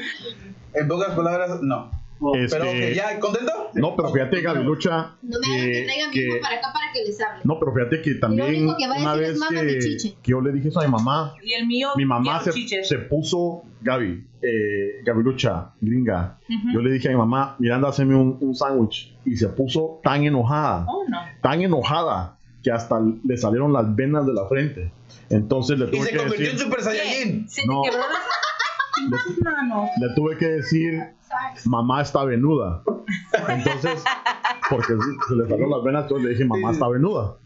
En 0.72 0.88
pocas 0.88 1.14
palabras, 1.14 1.60
no. 1.62 1.90
Este- 2.34 2.56
Pero, 2.58 2.70
ok, 2.70 2.94
¿ya 2.94 3.20
contento? 3.20 3.52
no, 3.74 3.94
pero 3.94 4.08
fíjate, 4.10 4.40
Gabrilucha, 4.40 5.16
No 5.22 5.38
me 5.38 5.46
hagan 5.54 5.66
que 5.70 5.84
traigan 5.84 6.08
mi 6.10 6.14
que- 6.14 6.26
hijo 6.28 6.36
para 6.40 6.56
acá 6.56 6.68
para 6.72 6.92
que 6.92 7.04
les 7.04 7.20
hable. 7.20 7.40
no, 7.44 7.58
pero 7.60 7.72
fíjate 7.74 8.02
que 8.02 8.14
también 8.14 8.48
único 8.48 8.76
que 8.78 8.88
va 8.88 8.94
a 8.94 8.98
una 9.00 9.16
decir 9.16 9.24
es 9.24 9.30
vez 9.32 9.38
"Mama, 9.38 9.62
mi 9.62 9.72
que, 9.72 9.78
chiche". 9.80 10.14
que 10.22 10.30
yo 10.30 10.40
le 10.40 10.52
dije 10.52 10.68
eso 10.68 10.80
a 10.80 10.84
mi 10.86 10.90
mamá, 10.90 11.34
Y 11.42 11.52
el 11.52 11.66
mío, 11.66 11.88
mi 11.96 12.04
mamá 12.06 12.40
se, 12.42 12.52
se 12.84 12.98
puso, 13.00 13.64
Gaby, 13.82 14.26
eh, 14.42 15.02
Gabrilucha, 15.04 15.72
gringa, 15.80 16.38
yo 16.72 16.80
le 16.80 16.90
dije 16.92 17.08
a 17.08 17.10
mi 17.10 17.18
mamá, 17.18 17.56
Miranda, 17.58 17.88
hazme 17.88 18.14
un, 18.16 18.38
un 18.40 18.54
sándwich, 18.54 19.14
y 19.26 19.36
se 19.36 19.48
puso 19.48 20.00
tan 20.02 20.24
enojada, 20.24 20.86
Oh, 20.88 21.04
no. 21.08 21.18
tan 21.42 21.60
enojada, 21.60 22.38
que 22.62 22.70
hasta 22.72 22.96
le 23.24 23.36
salieron 23.36 23.72
las 23.72 23.94
venas 23.94 24.26
de 24.26 24.32
la 24.32 24.46
frente. 24.48 24.90
Entonces 25.28 25.78
le 25.78 25.86
Y 25.86 25.90
tuve 25.90 26.02
se 26.06 26.10
que 26.12 26.16
convirtió 26.18 26.50
en 26.50 26.58
Super 26.58 26.82
Saiyajin. 26.82 27.48
Se 27.48 27.62
te 27.62 27.66
No. 27.68 27.82
quebró 27.82 27.98
las 27.98 28.08
le 30.00 30.14
tuve 30.14 30.36
que 30.36 30.46
decir, 30.46 31.02
mamá 31.64 32.02
está 32.02 32.24
venuda. 32.24 32.82
Entonces, 33.48 34.02
porque 34.70 34.94
se 35.28 35.36
le 35.36 35.48
salieron 35.48 35.70
las 35.70 35.82
venas, 35.84 36.02
entonces 36.02 36.24
le 36.24 36.30
dije, 36.30 36.44
mamá 36.44 36.72
está 36.72 36.88
venuda. 36.88 37.36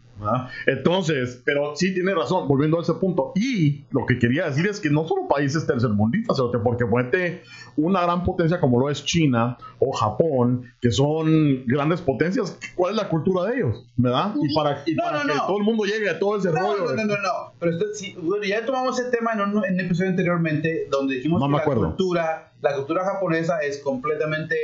Entonces, 0.67 1.41
pero 1.45 1.75
sí 1.75 1.93
tiene 1.93 2.13
razón, 2.13 2.47
volviendo 2.47 2.77
a 2.77 2.81
ese 2.81 2.93
punto. 2.93 3.31
Y 3.35 3.85
lo 3.91 4.05
que 4.05 4.19
quería 4.19 4.45
decir 4.45 4.67
es 4.67 4.79
que 4.79 4.89
no 4.89 5.07
solo 5.07 5.27
países 5.27 5.65
tercermundistas, 5.65 6.37
sino 6.37 6.51
que 6.51 6.59
porque 6.59 6.85
ponete 6.85 7.43
una 7.75 8.01
gran 8.01 8.23
potencia 8.23 8.59
como 8.59 8.79
lo 8.79 8.89
es 8.89 9.03
China 9.03 9.57
o 9.83 9.91
Japón, 9.93 10.71
que 10.79 10.91
son 10.91 11.65
grandes 11.65 12.01
potencias, 12.01 12.55
¿cuál 12.75 12.91
es 12.91 12.97
la 12.97 13.09
cultura 13.09 13.49
de 13.49 13.57
ellos? 13.57 13.83
¿Verdad? 13.97 14.33
Y 14.39 14.53
para, 14.53 14.83
y 14.85 14.93
No, 14.93 15.03
para 15.03 15.23
no, 15.23 15.29
que 15.33 15.37
no. 15.39 15.45
todo 15.47 15.57
el 15.57 15.63
mundo 15.63 15.83
llegue 15.85 16.07
a 16.07 16.19
todo 16.19 16.37
ese 16.37 16.49
No, 16.51 16.59
rollo. 16.59 16.85
no, 16.85 16.95
no, 16.95 17.03
no, 17.05 17.15
no. 17.17 17.53
Pero 17.59 17.71
esto, 17.71 17.85
sí, 17.95 18.15
bueno, 18.21 18.43
ya 18.45 18.63
tomamos 18.63 18.99
ese 18.99 19.09
tema 19.09 19.33
en 19.33 19.41
un, 19.41 19.65
en 19.65 19.73
un 19.73 19.79
episodio 19.79 20.11
anteriormente 20.11 20.87
donde 20.91 21.15
dijimos 21.15 21.39
No 21.39 21.47
que 21.47 21.51
me 21.51 21.57
la 21.57 21.63
acuerdo. 21.63 21.81
cultura, 21.87 22.51
la 22.61 22.75
cultura 22.75 23.03
japonesa 23.03 23.59
es 23.61 23.79
completamente 23.79 24.55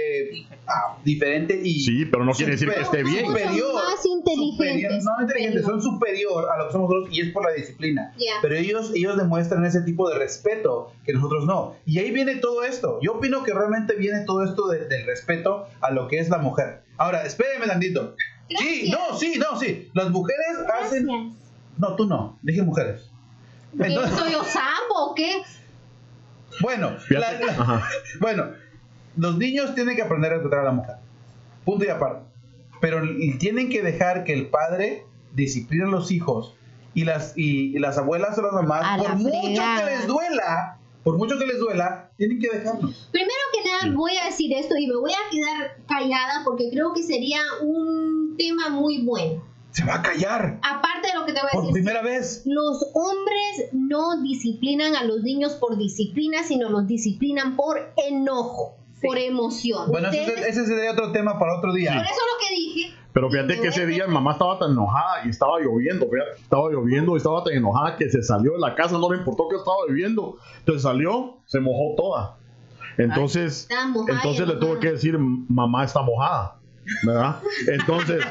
ah, 0.67 0.97
diferente 1.03 1.59
y 1.63 1.79
Sí, 1.79 2.05
pero 2.05 2.23
no 2.23 2.31
quiere 2.33 2.51
decir 2.51 2.69
que 2.69 2.81
esté 2.81 3.03
bien. 3.03 3.25
superior, 3.25 3.71
Son 3.71 3.75
más 3.75 4.05
inteligentes. 4.05 4.55
superior- 4.57 5.03
no 5.17 5.21
inteligentes, 5.23 5.65
son 5.65 5.81
superior 5.81 6.45
a 6.53 6.57
lo 6.59 6.67
que 6.67 6.71
somos 6.73 6.89
nosotros 6.91 7.15
y 7.15 7.21
es 7.21 7.31
por 7.33 7.43
la 7.43 7.53
disciplina. 7.53 8.13
Ya. 8.19 8.33
Pero 8.43 8.53
ellos, 8.55 8.91
ellos 8.93 9.17
demuestran 9.17 9.65
ese 9.65 9.81
tipo 9.81 10.07
de 10.09 10.19
respeto 10.19 10.91
que 11.05 11.13
nosotros 11.13 11.45
no. 11.45 11.75
Y 11.87 11.97
ahí 11.99 12.11
viene 12.11 12.35
todo 12.35 12.63
esto. 12.63 12.99
Yo 13.01 13.13
opino 13.13 13.43
que 13.43 13.51
realmente 13.53 13.95
viene 13.95 14.25
todo 14.25 14.43
esto 14.43 14.67
de- 14.67 14.85
del 14.85 15.05
respeto 15.07 15.67
a 15.81 15.91
lo 15.91 16.07
que 16.07 16.19
es 16.19 16.29
la 16.29 16.37
mujer. 16.37 16.83
Ahora, 16.97 17.23
espéreme 17.23 17.65
tantito. 17.67 18.15
Sí, 18.49 18.91
no, 18.91 19.17
sí, 19.17 19.39
no, 19.39 19.59
sí. 19.59 19.89
Las 19.93 20.09
mujeres 20.11 20.45
hacen... 20.81 21.05
Gracias. 21.05 21.33
No, 21.77 21.95
tú 21.95 22.05
no. 22.05 22.37
Dije 22.43 22.61
mujeres. 22.61 23.09
¿Qué, 23.77 23.87
Entonces- 23.87 24.17
¿Soy 24.17 24.33
Osambo 24.35 25.11
o 25.11 25.15
qué? 25.15 25.41
Bueno, 26.61 26.95
la- 27.09 27.33
la- 27.33 27.89
bueno, 28.19 28.45
los 29.17 29.37
niños 29.37 29.75
tienen 29.75 29.95
que 29.95 30.01
aprender 30.01 30.31
a 30.31 30.35
respetar 30.35 30.59
a 30.59 30.63
la 30.63 30.71
mujer. 30.71 30.95
Punto 31.65 31.85
y 31.85 31.89
aparte. 31.89 32.25
Pero 32.79 33.03
y 33.05 33.37
tienen 33.37 33.69
que 33.69 33.81
dejar 33.83 34.23
que 34.23 34.33
el 34.33 34.47
padre 34.47 35.05
discipline 35.33 35.83
a 35.87 35.91
los 35.91 36.11
hijos 36.11 36.55
y 36.93 37.03
las, 37.03 37.33
y, 37.37 37.75
y 37.75 37.79
las 37.79 37.97
abuelas 37.97 38.37
o 38.37 38.41
las 38.41 38.53
mamás, 38.53 38.83
A 38.85 38.97
por 38.97 39.09
la 39.09 39.15
mucho 39.15 39.61
que 39.77 39.85
les 39.85 40.07
duela, 40.07 40.77
por 41.07 41.17
mucho 41.17 41.39
que 41.39 41.45
les 41.45 41.57
duela, 41.57 42.11
tienen 42.17 42.37
que 42.37 42.49
dejarnos. 42.49 43.07
Primero 43.13 43.31
que 43.53 43.69
nada 43.69 43.95
voy 43.95 44.11
a 44.21 44.25
decir 44.25 44.51
esto 44.51 44.75
y 44.77 44.87
me 44.87 44.97
voy 44.97 45.13
a 45.13 45.31
quedar 45.31 45.77
callada 45.87 46.41
porque 46.43 46.69
creo 46.69 46.91
que 46.93 47.01
sería 47.01 47.39
un 47.61 48.35
tema 48.37 48.67
muy 48.67 49.05
bueno. 49.05 49.41
Se 49.71 49.85
va 49.85 49.95
a 49.95 50.01
callar 50.01 50.59
Aparte 50.61 51.07
de 51.07 51.13
lo 51.17 51.25
que 51.25 51.31
te 51.31 51.39
voy 51.39 51.47
a 51.47 51.53
por 51.53 51.61
decir. 51.61 51.75
primera 51.75 52.01
vez. 52.01 52.41
Los 52.43 52.91
hombres 52.93 53.69
no 53.71 54.21
disciplinan 54.21 54.97
a 54.97 55.05
los 55.05 55.23
niños 55.23 55.53
por 55.53 55.77
disciplina, 55.77 56.43
sino 56.43 56.67
los 56.69 56.87
disciplinan 56.87 57.55
por 57.55 57.93
enojo, 57.95 58.75
por 59.01 59.17
emoción. 59.17 59.89
Bueno, 59.89 60.09
ese 60.11 60.65
sería 60.65 60.91
otro 60.91 61.13
tema 61.13 61.39
para 61.39 61.57
otro 61.57 61.73
día. 61.73 61.93
por 61.93 62.03
eso 62.03 62.21
lo 62.33 62.47
que 62.49 62.53
dije. 62.53 62.96
Pero 63.17 63.31
fíjate 63.31 63.59
que 63.59 63.69
ese 63.69 63.87
día 63.87 64.05
mi 64.05 64.13
mamá 64.13 64.33
estaba 64.33 64.59
tan 64.59 64.73
enojada 64.73 65.25
y 65.25 65.29
estaba 65.29 65.59
lloviendo, 65.59 66.07
fíjate, 66.07 66.39
estaba 66.39 66.69
lloviendo 66.69 67.15
y 67.15 67.17
estaba 67.17 67.43
tan 67.43 67.53
enojada 67.53 67.95
que 67.95 68.07
se 68.11 68.21
salió 68.21 68.51
de 68.51 68.59
la 68.59 68.75
casa, 68.75 68.95
no 68.99 69.11
le 69.11 69.17
importó 69.17 69.49
que 69.49 69.55
estaba 69.55 69.77
lloviendo. 69.89 70.37
Entonces 70.59 70.83
salió, 70.83 71.37
se 71.47 71.59
mojó 71.59 71.95
toda. 71.97 72.37
Entonces, 72.99 73.67
mojada 73.91 74.17
entonces 74.17 74.47
le 74.47 74.53
tuve 74.53 74.65
enojada. 74.65 74.79
que 74.81 74.91
decir, 74.91 75.17
mamá 75.17 75.85
está 75.85 76.03
mojada, 76.03 76.59
¿verdad? 77.01 77.37
Entonces, 77.67 78.23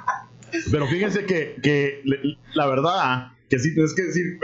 pero 0.72 0.86
fíjense 0.86 1.26
que, 1.26 1.60
que 1.62 2.02
la 2.54 2.66
verdad, 2.66 3.28
que 3.50 3.58
sí 3.58 3.74
tienes 3.74 3.94
que 3.94 4.04
decir, 4.04 4.38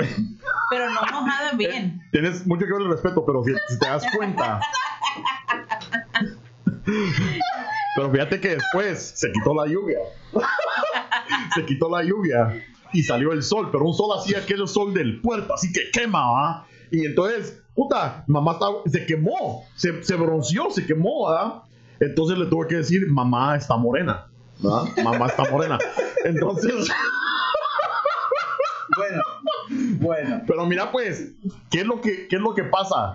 Pero 0.69 0.91
no 0.91 1.01
mojada 1.11 1.53
bien. 1.57 2.03
tienes 2.13 2.47
mucho 2.47 2.67
que 2.67 2.73
ver 2.75 2.83
el 2.83 2.91
respeto, 2.91 3.25
pero 3.25 3.43
si, 3.45 3.55
si 3.71 3.79
te 3.79 3.89
das 3.89 4.05
cuenta. 4.15 4.61
Pero 7.95 8.11
fíjate 8.11 8.41
que 8.41 8.57
después 8.57 9.13
se 9.17 9.33
quitó 9.33 9.55
la 9.55 9.67
lluvia. 9.67 9.99
se 11.55 11.65
quitó 11.65 11.91
la 11.91 12.03
lluvia 12.05 12.63
y 12.93 13.03
salió 13.03 13.33
el 13.33 13.43
sol, 13.43 13.69
pero 13.73 13.85
un 13.85 13.95
sol 13.95 14.17
así, 14.19 14.35
aquel 14.35 14.67
sol 14.69 14.93
del 14.95 15.21
puerto, 15.21 15.55
así 15.55 15.73
que 15.73 15.91
quema, 15.93 16.31
¿va? 16.31 16.67
Y 16.91 17.05
entonces, 17.07 17.63
puta, 17.75 18.25
mamá 18.27 18.59
se 18.87 19.07
quemó, 19.07 19.65
se, 19.77 20.03
se 20.03 20.17
bronceó, 20.17 20.71
se 20.71 20.85
quemó, 20.87 21.29
¿verdad? 21.31 21.63
Entonces 22.01 22.39
le 22.39 22.47
tuve 22.47 22.67
que 22.67 22.77
decir, 22.77 23.07
mamá 23.09 23.57
está 23.57 23.77
morena, 23.77 24.27
¿verdad? 24.61 24.83
Mamá 25.05 25.27
está 25.27 25.49
morena. 25.51 25.79
Entonces, 26.25 26.89
Bueno, 28.97 29.23
bueno. 30.01 30.43
Pero 30.47 30.67
mira, 30.67 30.91
pues, 30.91 31.33
¿qué 31.71 31.81
es 31.81 31.87
lo 31.87 32.01
que, 32.01 32.27
qué 32.29 32.37
es 32.37 32.43
lo 32.43 32.55
que 32.55 32.65
pasa? 32.65 33.15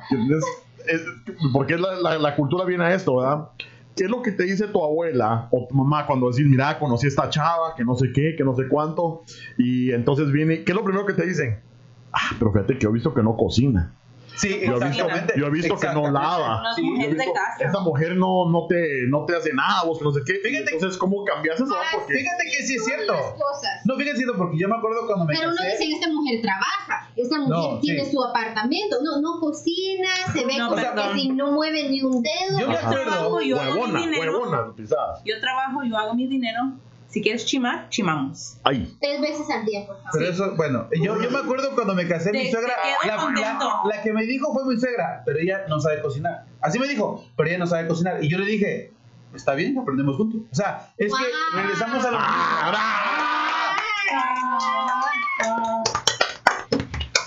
Porque 1.53 1.77
la, 1.77 1.95
la- 1.95 2.17
la 2.17 2.35
cultura 2.35 2.63
viene 2.65 2.85
a 2.85 2.93
esto, 2.93 3.17
¿verdad? 3.17 3.49
¿Qué 3.95 4.03
es 4.03 4.09
lo 4.09 4.21
que 4.21 4.31
te 4.31 4.43
dice 4.43 4.67
tu 4.67 4.83
abuela 4.83 5.47
o 5.51 5.67
tu 5.67 5.75
mamá 5.75 6.05
cuando 6.05 6.29
decís, 6.29 6.45
mira, 6.45 6.77
conocí 6.77 7.05
a 7.05 7.09
esta 7.09 7.29
chava, 7.29 7.75
que 7.75 7.85
no 7.85 7.95
sé 7.95 8.11
qué, 8.13 8.35
que 8.37 8.43
no 8.43 8.53
sé 8.53 8.67
cuánto? 8.67 9.23
Y 9.57 9.91
entonces 9.91 10.31
viene, 10.31 10.63
¿qué 10.63 10.73
es 10.73 10.75
lo 10.75 10.83
primero 10.83 11.05
que 11.05 11.13
te 11.13 11.25
dicen? 11.25 11.59
Ah, 12.11 12.35
pero 12.37 12.51
fíjate 12.51 12.77
que 12.77 12.85
he 12.85 12.91
visto 12.91 13.13
que 13.13 13.23
no 13.23 13.37
cocina. 13.37 13.95
Sí, 14.35 14.59
Yo 14.65 14.75
he 14.77 14.87
visto, 14.89 15.07
yo 15.37 15.45
he 15.47 15.49
visto 15.49 15.77
que 15.77 15.87
no 15.87 16.11
lava. 16.11 16.61
Las 16.63 16.75
Sí, 16.75 16.81
de 16.97 17.07
visto, 17.13 17.33
casa. 17.33 17.65
Esa 17.69 17.79
mujer 17.79 18.15
no, 18.17 18.49
no, 18.49 18.67
te, 18.67 19.07
no 19.07 19.25
te 19.25 19.35
hace 19.35 19.53
nada, 19.53 19.83
vos 19.85 20.01
no 20.01 20.11
sé 20.11 20.21
qué. 20.25 20.33
Fíjate- 20.43 20.73
entonces, 20.73 20.97
¿cómo 20.97 21.23
cambias 21.23 21.55
eso? 21.59 21.73
Porque 21.93 22.13
Fíjate 22.15 22.43
que 22.51 22.63
sí 22.63 22.75
es 22.75 22.85
cierto. 22.85 23.13
No, 23.85 23.95
fíjate 23.95 24.17
cierto, 24.17 24.37
porque 24.37 24.57
yo 24.57 24.67
me 24.67 24.75
acuerdo 24.75 25.05
cuando 25.07 25.25
me 25.25 25.33
Pero 25.35 25.49
uno 25.49 25.57
casé. 25.57 25.71
dice, 25.71 25.91
esta 25.95 26.09
mujer 26.11 26.41
trabaja, 26.41 27.09
esta 27.15 27.37
mujer 27.39 27.73
No, 27.73 27.79
tiene 27.79 28.03
sí. 28.05 28.11
su 28.11 28.23
apartamento, 28.23 28.97
no, 29.01 29.21
no 29.21 29.39
cocina, 29.39 30.09
se 30.33 30.45
ve 30.45 30.57
No, 30.57 30.69
como 30.69 30.81
perdón. 30.81 31.13
que 31.13 31.19
si 31.21 31.29
no 31.29 31.51
mueve 31.51 31.89
ni 31.89 32.01
un 32.01 32.21
dedo. 32.21 32.59
Yo 32.59 32.67
me 32.67 32.75
acuerdo. 32.75 33.03
Trabajo, 33.05 33.41
yo 33.41 33.59
hago 33.61 33.73
huevona, 33.73 33.99
mi 33.99 34.05
dinero. 34.05 34.31
huevona. 34.39 34.73
Yo 35.23 35.39
trabajo, 35.39 35.83
yo 35.83 35.97
hago 35.97 36.13
mi 36.13 36.27
dinero. 36.27 36.61
Si 37.09 37.21
quieres 37.21 37.45
chimar, 37.45 37.87
chimamos. 37.89 38.57
Ahí. 38.63 38.93
Tres 38.99 39.21
veces 39.21 39.49
al 39.49 39.63
día, 39.65 39.85
por 39.85 39.95
favor. 39.97 40.11
Pero 40.13 40.25
eso, 40.29 40.55
bueno, 40.57 40.89
yo, 41.01 41.21
yo 41.21 41.31
me 41.31 41.37
acuerdo 41.39 41.73
cuando 41.73 41.93
me 41.95 42.07
casé, 42.07 42.31
mi 42.31 42.43
Te- 42.45 42.51
suegra, 42.51 42.73
la, 43.05 43.15
la- 43.15 43.81
la 43.85 44.01
que 44.01 44.11
me 44.11 44.23
dijo 44.25 44.51
fue 44.53 44.65
mi 44.73 44.79
suegra, 44.79 45.21
pero 45.25 45.39
ella 45.39 45.65
no 45.69 45.79
sabe 45.79 46.01
cocinar. 46.01 46.45
Así 46.61 46.77
me 46.77 46.87
dijo, 46.87 47.23
pero 47.37 47.47
ella 47.49 47.59
no 47.59 47.67
sabe 47.67 47.87
cocinar. 47.87 48.21
Y 48.21 48.29
yo 48.29 48.37
le 48.37 48.45
dije, 48.45 48.91
está 49.33 49.53
bien, 49.53 49.77
aprendemos 49.77 50.17
juntos. 50.17 50.41
O 50.51 50.55
sea, 50.55 50.91
es 50.97 51.13
que 51.13 51.21
Wow. 51.21 51.61
regresamos 51.61 52.03
a 52.05 52.11
lo 52.11 52.17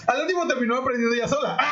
Al 0.06 0.20
último 0.22 0.46
terminó 0.46 0.76
aprendiendo 0.76 1.14
ella 1.14 1.28
sola. 1.28 1.56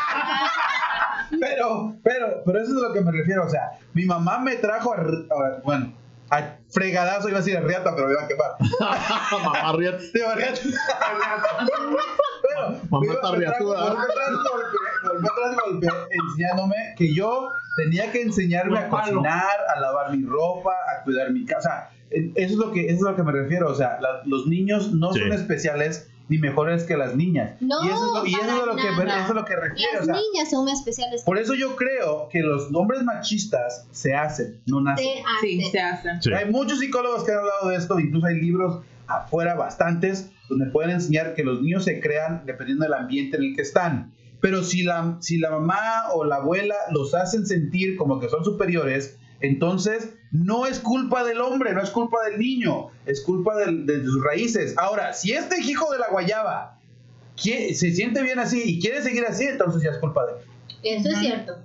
Pero, 1.40 1.96
pero, 2.04 2.42
pero 2.46 2.60
eso 2.62 2.70
es 2.70 2.84
a 2.84 2.88
lo 2.88 2.94
que 2.94 3.00
me 3.00 3.10
refiero. 3.10 3.44
O 3.44 3.48
sea, 3.50 3.62
mi 3.94 4.04
mamá 4.04 4.38
me 4.38 4.54
trajo 4.56 4.92
a, 4.94 4.96
a- 4.98 5.60
bueno, 5.64 5.92
a 6.30 6.56
fregadazo, 6.70 7.28
iba 7.28 7.38
a 7.38 7.40
decir 7.40 7.56
a 7.56 7.60
riata, 7.60 7.94
pero 7.94 8.08
me 8.08 8.14
iba 8.14 8.22
a 8.22 8.28
quemar. 8.28 8.52
Mamá. 9.32 9.72
Sí, 10.00 10.18
riata. 10.36 10.60
Pero, 12.48 12.80
Mamá 12.90 13.12
está 13.12 13.32
riatuda. 13.32 13.90
golpe, 13.90 14.78
tras 15.34 15.56
golpe, 15.56 15.86
enseñándome 16.10 16.94
que 16.96 17.14
yo 17.14 17.50
tenía 17.76 18.10
que 18.12 18.22
enseñarme 18.22 18.78
a 18.78 18.88
cocinar, 18.88 19.56
a 19.74 19.80
lavar 19.80 20.16
mi 20.16 20.24
ropa, 20.24 20.72
a 20.72 21.02
cuidar 21.02 21.30
mi 21.32 21.44
casa. 21.44 21.90
Eso 22.10 22.30
es 22.36 22.52
lo 22.56 22.72
que, 22.72 22.86
eso 22.86 22.96
es 22.96 23.02
a 23.06 23.10
lo 23.10 23.16
que 23.16 23.22
me 23.22 23.32
refiero. 23.32 23.68
O 23.70 23.74
sea, 23.74 23.98
la- 24.00 24.22
los 24.26 24.46
niños 24.46 24.92
no 24.94 25.12
Sí. 25.12 25.20
son 25.20 25.32
especiales 25.32 26.08
ni 26.28 26.38
mejores 26.38 26.82
que 26.84 26.96
las 26.96 27.14
niñas. 27.14 27.52
No, 27.60 27.84
y 27.84 27.88
eso 27.88 27.94
es 27.96 28.00
lo, 28.22 28.26
y 28.26 28.34
eso 28.34 28.60
es 28.60 28.66
lo 28.66 28.74
que, 28.76 28.88
eso 28.88 29.02
es 29.02 29.30
a 29.30 29.34
lo 29.34 29.44
que 29.44 29.54
refiero. 29.56 29.92
Las 29.94 30.02
o 30.02 30.04
sea, 30.06 30.14
niñas 30.14 30.50
son 30.50 30.64
más 30.64 30.78
especiales. 30.80 31.22
por 31.22 31.38
eso 31.38 31.54
yo 31.54 31.76
creo 31.76 32.28
que 32.32 32.40
los 32.40 32.68
hombres 32.74 33.02
machistas 33.04 33.86
se 33.92 34.14
hacen, 34.14 34.60
no 34.66 34.80
nacen. 34.80 35.04
Se 35.06 35.12
Sí, 35.40 35.58
hacen. 35.60 35.70
se 35.72 35.80
hacen. 35.80 36.22
Sí. 36.22 36.32
Hay 36.32 36.50
muchos 36.50 36.80
psicólogos 36.80 37.22
que 37.24 37.32
han 37.32 37.38
hablado 37.38 37.68
de 37.68 37.76
esto, 37.76 37.98
incluso 38.00 38.26
hay 38.26 38.40
libros 38.40 38.80
afuera 39.06 39.54
bastantes 39.54 40.30
donde 40.48 40.66
pueden 40.66 40.90
enseñar 40.90 41.34
que 41.34 41.44
los 41.44 41.62
niños 41.62 41.84
se 41.84 42.00
crean 42.00 42.42
dependiendo 42.44 42.84
del 42.84 42.94
ambiente 42.94 43.36
en 43.36 43.44
el 43.44 43.54
que 43.56 43.62
están. 43.62 44.12
Pero 44.40 44.62
si 44.64 44.82
la, 44.82 45.16
si 45.20 45.38
la 45.38 45.50
mamá 45.50 46.08
o 46.12 46.24
la 46.24 46.36
abuela 46.36 46.74
los 46.92 47.14
hacen 47.14 47.46
sentir 47.46 47.96
como 47.96 48.18
que 48.20 48.28
son 48.28 48.44
superiores, 48.44 49.18
entonces 49.40 50.14
no 50.33 50.66
es 50.66 50.81
culpa 50.81 51.25
del 51.25 51.40
hombre, 51.40 51.72
no 51.72 51.83
es 51.83 51.90
culpa 51.90 52.18
del 52.29 52.38
niño, 52.38 52.88
es 53.07 53.22
culpa 53.22 53.57
del- 53.57 53.87
de 53.87 54.03
sus 54.05 54.22
raíces. 54.25 54.75
Ahora, 54.79 55.12
si 55.12 55.33
este 55.33 55.61
hijo 55.61 55.90
de 55.92 55.99
la 55.99 56.09
guayaba 56.11 56.79
quiere- 57.40 57.75
se 57.75 57.92
siente 57.92 58.22
bien 58.22 58.38
así 58.38 58.62
y 58.64 58.81
quiere 58.81 59.03
seguir 59.03 59.25
así, 59.27 59.44
entonces 59.44 59.83
ya 59.83 59.90
es 59.90 59.99
culpa 59.99 60.25
de 60.27 60.33
él. 60.33 60.38
Eso 60.83 61.09
es 61.11 61.18
cierto. 61.18 61.59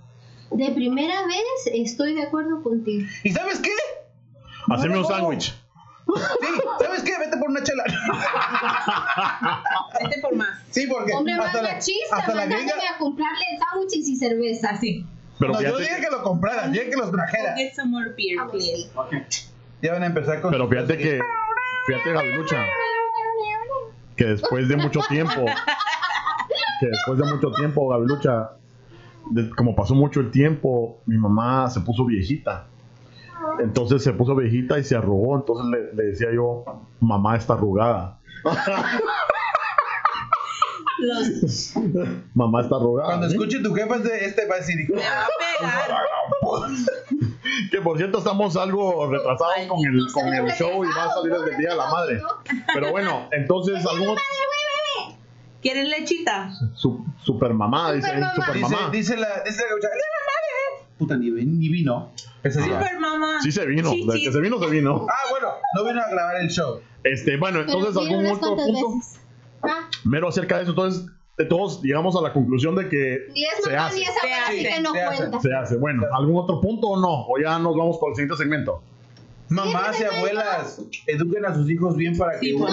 De 0.51 0.71
primera 0.71 1.25
vez 1.27 1.73
estoy 1.73 2.13
de 2.15 2.23
acuerdo 2.23 2.61
contigo. 2.61 3.07
¿Y 3.23 3.31
sabes 3.31 3.59
qué? 3.59 3.71
Haceme 4.69 4.97
un 4.99 5.05
sándwich. 5.05 5.53
Sí, 6.13 6.47
¿sabes 6.83 7.03
qué? 7.03 7.11
Vete 7.19 7.37
por 7.37 7.49
una 7.49 7.63
chela. 7.63 7.83
Vete 10.03 10.21
por 10.21 10.35
más. 10.35 10.59
Sí, 10.71 10.87
porque 10.87 11.13
Hombre 11.13 11.37
más 11.37 11.47
hasta 11.47 11.61
la, 11.61 11.73
machista, 11.73 12.15
hasta 12.17 12.35
la 12.35 12.45
gringa. 12.47 12.73
a 12.95 12.97
comprarle 12.97 13.45
sándwiches 13.59 14.07
y 14.09 14.15
cerveza. 14.17 14.69
Así. 14.71 15.05
Pero 15.41 15.53
no, 15.53 15.61
yo 15.61 15.77
dije 15.77 15.99
que 15.99 16.09
lo 16.11 16.23
compraran, 16.23 16.71
dije 16.71 16.89
que 16.89 16.95
los 16.95 17.11
trajera. 17.11 17.55
Get 17.57 17.73
some 17.73 17.89
more 17.91 18.09
beer, 18.15 18.39
please. 18.49 18.89
Ya 19.81 19.93
van 19.93 20.03
a 20.03 20.05
empezar 20.05 20.39
con. 20.41 20.51
pero 20.51 20.69
fíjate 20.69 20.97
que, 20.97 21.19
fíjate 21.87 22.11
Gabilucha, 22.13 22.63
que 24.15 24.25
después 24.25 24.69
de 24.69 24.77
mucho 24.77 24.99
tiempo, 25.09 25.45
que 26.79 26.87
después 26.87 27.17
de 27.17 27.25
mucho 27.25 27.51
tiempo, 27.51 27.87
Gabilucha, 27.89 28.51
de- 29.31 29.49
como 29.49 29.75
pasó 29.75 29.95
mucho 29.95 30.19
el 30.19 30.31
tiempo, 30.31 31.01
mi 31.05 31.17
mamá 31.17 31.69
se 31.69 31.81
puso 31.81 32.05
viejita. 32.05 32.67
Entonces 33.59 34.03
se 34.03 34.13
puso 34.13 34.35
viejita 34.35 34.77
y 34.77 34.83
se 34.83 34.95
arrugó. 34.95 35.35
Entonces 35.35 35.65
le, 35.67 35.93
le 35.95 36.09
decía 36.11 36.27
yo, 36.33 36.63
mamá 36.99 37.35
está 37.35 37.53
arrugada. 37.55 38.19
Los, 41.01 41.73
Mamá 42.35 42.61
está 42.61 42.75
arrugada. 42.75 43.07
Cuando 43.09 43.27
¿sí? 43.27 43.33
escuche 43.33 43.59
tu 43.59 43.73
jefa 43.73 43.95
este- 43.95 44.25
este 44.25 44.47
va 44.47 44.55
a 44.55 44.57
decir, 44.59 44.79
hijo, 44.79 44.93
me 44.93 45.01
va 45.01 45.23
a 45.23 45.27
pegar. 45.59 45.91
Que 47.69 47.81
por 47.81 47.97
cierto 47.97 48.19
estamos 48.19 48.55
algo 48.57 49.09
retrasados 49.09 49.53
con 49.67 49.79
el, 49.85 50.11
con 50.13 50.27
el 50.33 50.51
show 50.53 50.83
y 50.83 50.87
va 50.87 51.05
a 51.05 51.13
salir 51.13 51.33
el 51.33 51.57
Día 51.57 51.69
de 51.71 51.75
la 51.75 51.89
Madre. 51.89 52.21
Pero 52.73 52.91
bueno, 52.91 53.27
entonces 53.31 53.85
algún 53.85 54.15
¿Quieren 55.61 55.89
lechita? 55.89 56.51
su, 56.73 57.05
super 57.23 57.53
mamá, 57.53 57.93
dice 57.93 58.07
Supermamá. 58.07 58.33
super 58.35 58.53
dice, 58.55 58.75
mamá. 58.75 58.89
dice 58.91 59.17
la, 59.17 59.43
dice 59.45 59.61
la 59.61 59.69
gaucha, 59.69 59.87
"Le 59.89 59.93
mamá, 60.17 60.81
eh". 60.81 60.85
Puta, 60.97 61.17
ni, 61.17 61.29
ni 61.29 61.69
vino 61.69 62.11
ese 62.43 62.61
día. 62.61 62.79
Super 62.79 62.99
mamá. 62.99 63.39
Sí 63.43 63.51
se 63.51 63.65
vino, 63.67 63.91
del 63.91 64.19
que 64.23 64.31
se 64.31 64.39
vino 64.41 64.59
se 64.59 64.67
vino. 64.67 65.05
Ah, 65.09 65.29
bueno, 65.29 65.47
no 65.75 65.83
vino 65.85 66.01
a 66.01 66.09
grabar 66.09 66.37
el 66.37 66.49
show. 66.49 66.79
Este, 67.03 67.37
bueno, 67.37 67.61
entonces 67.61 67.95
algún 67.95 68.25
otro 68.25 68.55
punto 68.55 68.95
veces. 68.95 69.20
Mero 70.03 70.27
acerca 70.29 70.57
de 70.57 70.63
eso, 70.63 70.71
entonces 70.71 71.05
de 71.37 71.45
todos 71.45 71.81
llegamos 71.81 72.15
a 72.15 72.21
la 72.21 72.33
conclusión 72.33 72.75
de 72.75 72.87
que 72.89 73.27
y 73.33 73.43
es 73.45 73.63
se 73.63 73.69
mamá 73.71 73.87
hace. 73.87 73.99
y 73.99 74.03
esa 74.03 74.13
Se 74.21 74.33
hace, 74.33 74.63
que 74.63 74.81
no 74.81 74.93
se 74.93 75.01
hace. 75.01 75.29
Se 75.41 75.53
hace. 75.55 75.77
Bueno, 75.77 76.03
¿algún 76.13 76.37
otro 76.37 76.59
punto 76.61 76.87
o 76.87 76.99
no? 76.99 77.25
O 77.27 77.39
ya 77.41 77.57
nos 77.59 77.75
vamos 77.75 77.97
por 77.97 78.09
el 78.11 78.15
siguiente 78.15 78.37
segmento. 78.37 78.81
Mamás 79.49 79.99
y 79.99 80.03
abuelas, 80.05 80.79
eduquen 81.07 81.45
a 81.45 81.53
sus 81.53 81.69
hijos 81.69 81.97
bien 81.97 82.17
para 82.17 82.39
que 82.39 82.47
Sí. 82.51 82.55
No, 82.57 82.67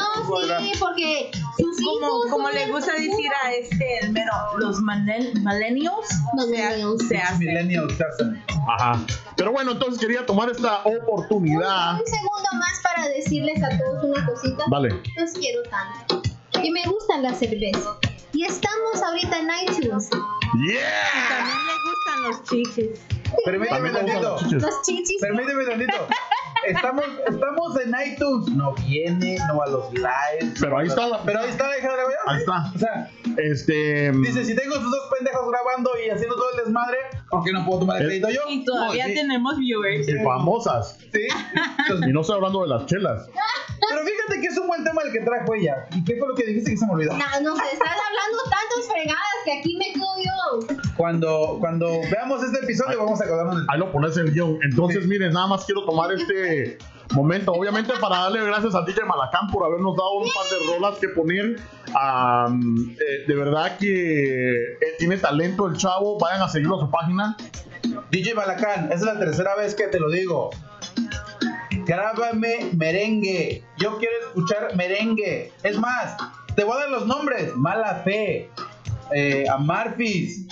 sí, 0.60 0.72
porque 0.78 1.30
sus 1.56 1.76
Como, 1.84 1.98
hijos 2.06 2.30
como 2.30 2.50
le 2.50 2.66
gusta 2.70 2.92
futuro. 2.92 3.16
decir 3.16 3.30
a 3.44 3.52
este, 3.52 3.98
el 4.04 4.12
mero, 4.12 4.32
los 4.58 4.80
millennials, 4.80 6.06
se, 6.46 7.06
se 7.08 7.16
hacen. 7.18 7.38
Millennials 7.40 7.96
se 7.96 8.04
hacen. 8.04 8.42
Ajá. 8.78 9.04
Pero 9.36 9.50
bueno, 9.50 9.72
entonces 9.72 9.98
quería 9.98 10.24
tomar 10.24 10.50
esta 10.50 10.82
oportunidad. 10.84 11.94
Un 11.94 12.06
segundo 12.06 12.48
más 12.60 12.80
para 12.84 13.08
decirles 13.08 13.60
a 13.64 13.76
todos 13.76 14.04
una 14.04 14.24
cosita. 14.24 14.62
Vale. 14.70 14.90
Los 15.16 15.32
quiero 15.32 15.62
tanto. 15.64 16.22
Y 16.62 16.70
me 16.70 16.82
gustan 16.84 17.22
las 17.22 17.38
cervezas. 17.38 17.88
Y 18.32 18.44
estamos 18.44 19.02
ahorita 19.02 19.38
en 19.38 19.48
iTunes. 19.62 20.10
¡Yeah! 20.10 21.28
También 21.28 21.58
le 21.66 21.74
gustan 21.84 22.22
los 22.24 22.42
chichis. 22.44 23.00
Permíteme 23.44 23.90
tantito. 23.90 24.38
Los 24.50 24.82
chichis. 24.82 25.20
Permíteme 25.20 25.64
tantito. 25.64 26.08
Estamos, 26.66 27.04
estamos 27.26 27.80
en 27.80 27.94
iTunes. 28.12 28.48
No 28.56 28.74
viene, 28.74 29.38
no 29.48 29.62
a 29.62 29.66
los 29.68 29.92
lives. 29.92 30.54
Pero 30.60 30.78
ahí 30.78 30.86
está 30.88 31.06
la- 31.08 31.22
Pero 31.22 31.40
ahí 31.40 31.48
está 31.50 31.68
la 31.68 31.78
hija 31.78 31.90
de 31.90 31.96
la. 31.96 32.02
Ahí 32.26 32.38
está. 32.40 32.72
O 32.74 32.78
sea, 32.78 33.10
Este. 33.36 34.12
dice, 34.12 34.44
si 34.44 34.54
tengo 34.56 34.74
estos 34.74 34.90
dos 34.90 35.08
pendejos 35.16 35.48
grabando 35.50 35.90
y 36.04 36.10
haciendo 36.10 36.36
todo 36.36 36.50
el 36.52 36.64
desmadre, 36.64 36.98
¿por 37.30 37.44
qué 37.44 37.52
no 37.52 37.64
puedo 37.64 37.80
tomar 37.80 37.96
el 37.98 38.02
Eh, 38.02 38.06
crédito 38.20 38.30
yo? 38.30 38.40
Y 38.48 38.64
todavía 38.64 39.04
No, 39.04 39.08
sí, 39.10 39.14
tenemos 39.14 39.58
viewers. 39.58 40.08
y 40.08 40.14
famosas. 40.24 40.98
Sí. 41.12 41.20
Entonces, 41.78 42.08
Y 42.10 42.12
no 42.12 42.20
estoy 42.20 42.36
hablando 42.36 42.62
de 42.62 42.68
las 42.68 42.86
chelas. 42.86 43.28
pero 43.88 44.02
fíjate 44.04 44.40
que 44.40 44.46
es 44.48 44.58
un 44.58 44.66
buen 44.66 44.84
tema 44.84 45.02
el 45.02 45.12
que 45.12 45.20
trajo 45.20 45.54
ella. 45.54 45.86
¿Y 45.94 46.04
qué 46.04 46.16
fue 46.18 46.28
lo 46.28 46.34
que 46.34 46.44
dijiste 46.44 46.72
que 46.72 46.76
se 46.76 46.86
me 46.86 46.92
olvidó? 46.92 47.12
No, 47.12 47.18
nos 47.18 47.58
estás 47.62 47.92
hablando 47.92 48.42
tantas 48.50 48.88
fregadas 48.92 49.34
que 49.44 49.58
aquí 49.58 49.76
me 49.76 49.92
quedo 49.92 50.06
yo. 50.24 50.87
Cuando, 50.98 51.56
cuando 51.60 52.00
veamos 52.10 52.42
este 52.42 52.58
episodio 52.64 52.98
vamos 52.98 53.20
a 53.20 53.24
acordarnos. 53.24 53.64
Ahí 53.68 53.78
lo 53.78 53.90
pones 53.90 54.16
en 54.18 54.26
el 54.26 54.32
guion. 54.34 54.58
Entonces, 54.62 55.02
Sí. 55.04 55.08
miren, 55.08 55.32
nada 55.32 55.46
más 55.46 55.64
quiero 55.64 55.84
tomar 55.86 56.12
este 56.12 56.76
momento, 57.14 57.52
obviamente, 57.52 57.92
para 58.00 58.16
darle 58.24 58.44
gracias 58.44 58.74
a 58.74 58.82
DJ 58.82 59.04
Malacán 59.04 59.46
por 59.52 59.64
habernos 59.64 59.96
dado 59.96 60.12
un 60.18 60.28
par 60.34 60.44
de 60.50 60.74
rolas 60.74 60.98
que 60.98 61.08
poner. 61.10 61.56
Eh, 61.56 63.24
de 63.26 63.34
verdad 63.34 63.78
que 63.78 64.52
eh, 64.72 64.76
tiene 64.98 65.16
talento 65.16 65.68
el 65.68 65.76
chavo. 65.76 66.18
Vayan 66.18 66.42
a 66.42 66.48
seguirlo 66.48 66.76
a 66.76 66.80
su 66.80 66.90
página. 66.90 67.36
DJ 68.10 68.34
Malacán, 68.34 68.90
es 68.92 69.00
la 69.02 69.18
tercera 69.18 69.54
vez 69.54 69.74
que 69.76 69.84
te 69.86 70.00
lo 70.00 70.10
digo. 70.10 70.50
Grábame 71.86 72.70
merengue. 72.76 73.62
Yo 73.78 73.98
quiero 73.98 74.14
escuchar 74.26 74.74
merengue. 74.76 75.52
Es 75.62 75.78
más, 75.78 76.16
te 76.56 76.64
voy 76.64 76.74
a 76.76 76.80
dar 76.80 76.90
los 76.90 77.06
nombres. 77.06 77.54
Mala 77.56 78.02
Fe, 78.04 78.50
eh, 79.14 79.44
Amarfis. 79.50 80.46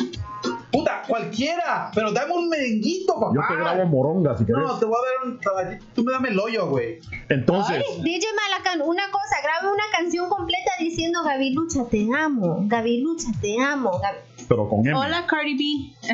Puta, 0.78 1.02
cualquiera. 1.08 1.90
Pero 1.94 2.12
dame 2.12 2.32
un 2.32 2.48
merenguito, 2.48 3.14
papá. 3.14 3.32
Yo 3.34 3.40
te 3.48 3.56
grabo 3.56 3.86
moronga 3.86 4.36
si 4.36 4.44
querés. 4.44 4.62
No, 4.62 4.78
te 4.78 4.84
voy 4.84 4.96
a 4.96 5.56
dar 5.56 5.68
un. 5.72 5.78
Tú 5.94 6.04
me 6.04 6.12
dame 6.12 6.28
el 6.30 6.38
hoyo, 6.38 6.68
güey. 6.68 6.98
Entonces, 7.28 7.82
DJ 8.02 8.26
Malacan, 8.34 8.82
una 8.82 9.10
cosa, 9.10 9.36
grabe 9.42 9.72
una 9.72 9.84
canción 9.96 10.28
completa 10.28 10.70
diciendo 10.78 11.22
Gavilucha, 11.24 11.84
te 11.90 12.06
amo. 12.18 12.60
Gavilucha, 12.66 13.28
te 13.40 13.56
amo. 13.62 13.92
Gav- 14.00 14.46
pero 14.48 14.68
con 14.68 14.86
M. 14.86 14.94
Hola 14.94 15.26
Cardi 15.26 15.56
B. 15.56 16.10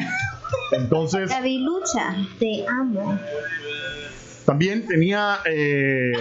Entonces, 0.77 1.29
Gavilucha, 1.29 2.15
te 2.39 2.65
amo. 2.67 3.19
también 4.47 4.87
tenía 4.87 5.39
eh, 5.45 6.13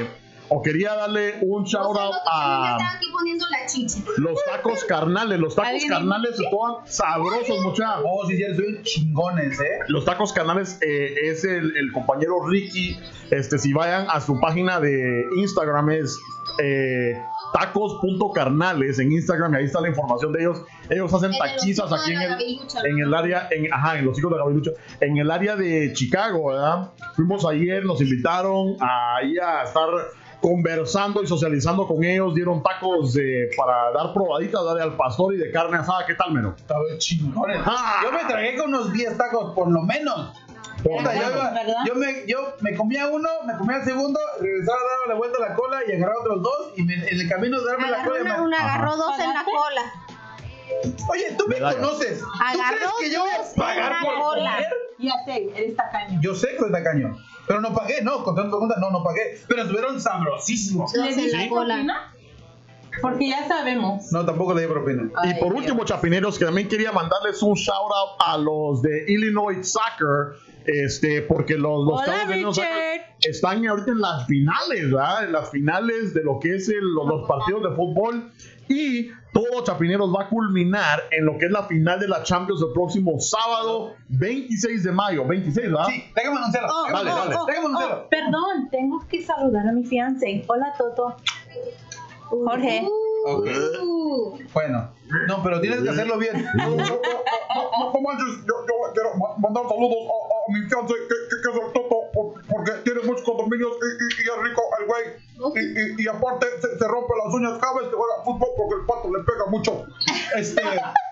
o 0.53 0.61
quería 0.61 0.93
darle 0.95 1.35
un 1.41 1.65
se 1.65 1.77
shout 1.77 1.97
out 1.97 2.13
a 2.29 2.57
mí 2.57 2.61
me 2.61 2.67
a 2.67 2.71
están 2.77 2.97
aquí 2.97 3.05
poniendo 3.11 3.45
la 3.49 3.65
chicha. 3.65 3.99
los 4.17 4.37
tacos 4.43 4.83
carnales. 4.83 5.39
Los 5.39 5.55
tacos 5.55 5.71
¿Alguien 5.71 5.89
carnales 5.89 6.31
estaban 6.31 6.85
sabrosos, 6.85 7.61
muchachos. 7.63 8.03
Oh, 8.05 8.27
sí, 8.27 8.35
sí, 8.35 8.43
soy 8.55 8.81
chingones, 8.83 9.59
¿eh? 9.61 9.79
Los 9.87 10.03
tacos 10.03 10.33
canales 10.33 10.77
eh, 10.81 11.15
es 11.23 11.45
el, 11.45 11.75
el 11.77 11.93
compañero 11.93 12.45
Ricky. 12.45 12.99
Este, 13.29 13.57
si 13.57 13.71
vayan 13.71 14.07
a 14.09 14.19
su 14.19 14.41
página 14.41 14.81
de 14.81 15.23
Instagram 15.37 15.89
es 15.91 16.19
eh, 16.59 17.17
tacos.carnales 17.53 18.99
en 18.99 19.13
Instagram 19.13 19.53
y 19.53 19.57
ahí 19.57 19.65
está 19.65 19.79
la 19.79 19.87
información 19.87 20.33
de 20.33 20.41
ellos. 20.41 20.63
Ellos 20.89 21.13
hacen 21.13 21.31
taquizas 21.31 21.93
aquí 21.93 22.11
en 22.11 22.21
el, 22.21 22.59
en 22.85 22.99
el 22.99 23.13
área, 23.13 23.47
en, 23.51 23.73
ajá, 23.73 23.99
en 23.99 24.05
los 24.05 24.19
hijos 24.19 24.31
de 24.31 24.37
la 24.37 24.43
Gavilucha, 24.43 24.71
en 24.99 25.17
el 25.17 25.31
área 25.31 25.55
de 25.55 25.93
Chicago, 25.93 26.49
¿verdad? 26.49 26.91
Fuimos 27.15 27.45
ayer, 27.45 27.85
nos 27.85 28.01
invitaron 28.01 28.75
a, 28.81 29.15
ahí 29.17 29.37
a 29.37 29.63
estar 29.63 29.87
conversando 30.41 31.21
y 31.23 31.27
socializando 31.27 31.88
con 31.88 32.04
ellos, 32.04 32.34
dieron 32.36 32.63
tacos 32.63 33.13
de, 33.13 33.49
para 33.56 33.91
dar 33.91 34.13
probaditas 34.13 34.62
de 34.75 34.82
al 34.82 34.95
pastor 34.97 35.34
y 35.36 35.38
de 35.38 35.51
carne 35.51 35.77
asada. 35.77 36.06
¿Qué 36.06 36.15
tal, 36.15 36.32
Meno? 36.34 36.56
Estaba 36.58 36.82
chingones. 36.97 37.62
Ah. 37.65 38.01
Yo 38.04 38.12
me 38.12 38.23
tragué 38.25 38.58
con 38.58 38.69
unos 38.69 38.91
10 38.91 39.17
tacos, 39.17 39.54
por 39.54 39.69
lo 39.71 39.82
menos. 39.84 40.34
Puta, 40.84 41.13
yo, 41.86 41.93
me, 41.93 42.25
yo 42.25 42.39
me 42.62 42.75
comía 42.75 43.06
uno, 43.06 43.30
me 43.45 43.56
comía 43.56 43.77
el 43.77 43.84
segundo, 43.84 44.19
regresaba 44.39 44.77
a 44.80 44.84
darle 44.84 45.08
la 45.10 45.15
vuelta 45.15 45.38
a 45.38 45.49
la 45.49 45.56
cola 45.56 45.77
y 45.88 45.91
agarraba 45.91 46.19
otros 46.21 46.41
dos. 46.41 46.73
Y 46.75 46.82
me- 46.82 46.95
en 46.95 47.19
el 47.19 47.30
camino 47.30 47.60
de 47.62 47.65
darme 47.67 47.91
la 47.91 48.04
cola. 48.04 48.21
una, 48.21 48.36
me- 48.38 48.41
una 48.41 48.58
agarró 48.58 48.97
dos 48.97 49.19
en 49.19 49.30
la 49.32 49.43
cola. 49.45 49.82
Oye, 51.10 51.36
tú 51.38 51.45
me 51.47 51.55
Medalla. 51.55 51.79
conoces. 51.79 52.19
¿Tú 52.19 52.25
Agarró 52.43 52.77
crees 52.77 52.91
que 52.99 53.12
yo 53.12 53.21
voy 53.21 53.29
a 53.31 53.55
pagar 53.55 53.93
por 54.03 54.36
comer? 54.36 54.65
Ya 54.99 55.13
sé, 55.25 55.49
eres 55.55 55.75
tacaño. 55.75 56.19
Yo 56.21 56.36
sé 56.36 56.49
que 56.51 56.57
soy 56.60 56.71
tacaño. 56.71 57.17
Pero 57.47 57.60
no 57.62 57.73
pagué, 57.73 58.01
no, 58.03 58.23
contando 58.23 58.51
preguntas, 58.51 58.77
no, 58.79 58.91
no 58.91 59.03
pagué. 59.03 59.39
Pero 59.47 59.63
estuvieron 59.63 59.99
sabrosísimos. 59.99 60.93
¿Le 60.93 61.07
diste 61.15 61.36
la 61.38 61.49
cola. 61.49 61.73
propina? 61.75 62.13
Porque 63.01 63.29
ya 63.29 63.47
sabemos. 63.47 64.12
No, 64.12 64.25
tampoco 64.25 64.53
le 64.53 64.62
di 64.63 64.67
propina. 64.67 65.03
Y 65.23 65.27
Ay, 65.29 65.34
por 65.39 65.49
Dios. 65.53 65.62
último, 65.63 65.86
chapineros, 65.86 66.38
que 66.38 66.45
también 66.45 66.67
quería 66.67 66.91
mandarles 66.91 67.41
un 67.41 67.53
shout 67.55 67.75
out 67.77 68.17
a 68.19 68.38
los 68.38 68.81
de 68.81 69.05
Illinois 69.07 69.65
Soccer, 69.67 70.38
este, 70.65 71.21
porque 71.23 71.55
los, 71.55 71.86
los 71.86 72.01
Hola, 72.01 72.25
de 72.25 72.36
Illinois 72.36 72.55
Soccer 72.55 72.71
Richard. 72.71 73.15
están 73.23 73.65
ahorita 73.65 73.91
en 73.91 74.01
las 74.01 74.27
finales, 74.27 74.91
¿verdad? 74.91 75.23
En 75.23 75.31
las 75.31 75.49
finales 75.49 76.13
de 76.13 76.23
lo 76.23 76.38
que 76.39 76.55
es 76.55 76.67
el- 76.69 76.93
los, 76.93 77.07
los 77.07 77.27
partidos 77.27 77.63
de 77.63 77.75
fútbol. 77.75 78.31
Y 78.67 79.10
todo 79.33 79.63
Chapineros 79.63 80.13
va 80.13 80.23
a 80.23 80.29
culminar 80.29 81.03
en 81.11 81.25
lo 81.25 81.37
que 81.37 81.45
es 81.45 81.51
la 81.51 81.63
final 81.63 81.99
de 81.99 82.07
la 82.07 82.23
Champions 82.23 82.61
el 82.61 82.73
próximo 82.73 83.19
sábado 83.19 83.93
26 84.09 84.83
de 84.83 84.91
mayo. 84.91 85.25
26, 85.25 85.71
¿verdad? 85.71 85.85
Sí, 85.87 86.03
déjame 86.15 86.37
anunciarlo. 86.37 86.69
Oh, 86.71 86.91
Dale, 86.91 87.11
oh, 87.11 87.15
dale. 87.15 87.35
oh, 87.35 87.45
Déjame 87.45 87.65
oh, 87.65 87.69
anunciarlo. 87.69 88.09
perdón, 88.09 88.69
tengo 88.71 89.07
que 89.07 89.23
saludar 89.23 89.67
a 89.67 89.71
mi 89.71 89.83
fiance. 89.85 90.43
Hola, 90.47 90.73
Toto. 90.77 91.15
Jorge. 92.29 92.87
Ok. 93.25 93.47
Uh, 93.81 94.37
Bueno, 94.53 94.89
no, 95.27 95.43
pero 95.43 95.59
tienes 95.61 95.81
que 95.83 95.89
hacerlo 95.89 96.17
bien. 96.17 96.45
No, 96.55 96.69
no, 96.69 96.75
no, 96.75 96.83
no, 96.83 97.93
no 97.93 98.01
manches, 98.01 98.37
yo, 98.47 98.53
yo 98.67 98.93
quiero 98.93 99.09
ma- 99.17 99.35
mandar 99.37 99.63
saludos 99.67 99.97
a, 100.07 100.15
a 100.33 100.53
mi 100.53 100.67
fiance 100.67 100.93
que, 100.93 100.99
que, 100.99 101.41
que 101.41 101.49
es 101.49 101.65
el 101.67 101.73
Toto 101.73 101.95
por- 102.13 102.41
porque 102.47 102.71
tiene 102.83 103.01
muchos 103.01 103.23
condominios 103.23 103.71
y, 103.73 103.85
y, 103.85 104.07
es 104.37 104.49
rico 104.49 104.61
el 104.79 104.85
güey. 104.87 105.03
Y, 105.55 106.01
y, 106.01 106.05
y 106.05 106.07
aparte 106.07 106.45
se, 106.61 106.77
se 106.77 106.87
rompe 106.87 107.13
las 107.25 107.33
uñas 107.33 107.57
cada 107.59 107.73
vez 107.79 107.89
que 107.89 107.95
juega 107.95 108.23
fútbol 108.23 108.49
porque 108.57 108.75
el 108.81 108.85
pato 108.85 109.11
le 109.15 109.23
pega 109.23 109.45
mucho. 109.49 109.85
Este, 110.35 110.61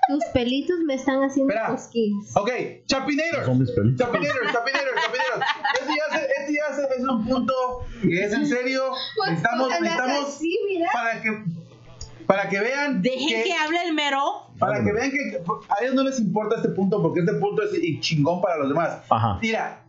tus 0.07 0.23
pelitos 0.33 0.77
me 0.85 0.95
están 0.95 1.21
haciendo 1.23 1.53
Espera. 1.53 1.69
cosquillas. 1.71 2.35
ok, 2.35 2.49
mis 3.57 3.71
pelitos. 3.71 4.07
Chapinators, 4.07 4.51
Chapinators, 4.51 5.03
Chapinators. 5.03 5.45
Este 5.81 5.93
ya, 5.95 6.17
se- 6.19 6.27
este 6.41 6.53
ya 6.53 6.75
se- 6.75 6.95
es 7.01 7.07
un 7.07 7.25
punto 7.27 7.53
que 8.01 8.23
es 8.23 8.33
en 8.33 8.47
serio. 8.47 8.83
Pues, 9.17 9.29
Necesitamos, 9.31 9.67
pues, 9.79 10.27
así, 10.27 10.59
mira. 10.67 10.89
para 10.93 11.21
que, 11.21 11.43
para 12.25 12.49
que 12.49 12.59
vean 12.59 13.01
Dejen 13.01 13.43
que 13.43 13.53
hable 13.53 13.83
el 13.87 13.93
mero. 13.93 14.47
Para 14.59 14.83
que 14.83 14.91
vean 14.91 15.09
que 15.11 15.41
a 15.69 15.83
ellos 15.83 15.95
no 15.95 16.03
les 16.03 16.19
importa 16.19 16.55
este 16.57 16.69
punto 16.69 17.01
porque 17.01 17.21
este 17.21 17.33
punto 17.33 17.61
es 17.63 17.71
chingón 18.01 18.41
para 18.41 18.57
los 18.57 18.69
demás. 18.69 18.99
Ajá. 19.09 19.39
Mira, 19.41 19.83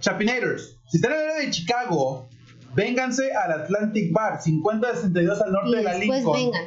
Chapinators, 0.00 0.78
si 0.88 0.98
están 0.98 1.12
en 1.12 1.18
el 1.20 1.24
área 1.30 1.38
de 1.44 1.50
Chicago, 1.50 2.28
vénganse 2.74 3.32
al 3.34 3.52
Atlantic 3.52 4.12
Bar, 4.12 4.40
5062 4.42 5.40
al 5.42 5.52
norte 5.52 5.70
Y 5.70 5.74
de 5.76 5.82
la 5.82 5.94
Lincoln. 5.94 6.36
vengan. 6.36 6.62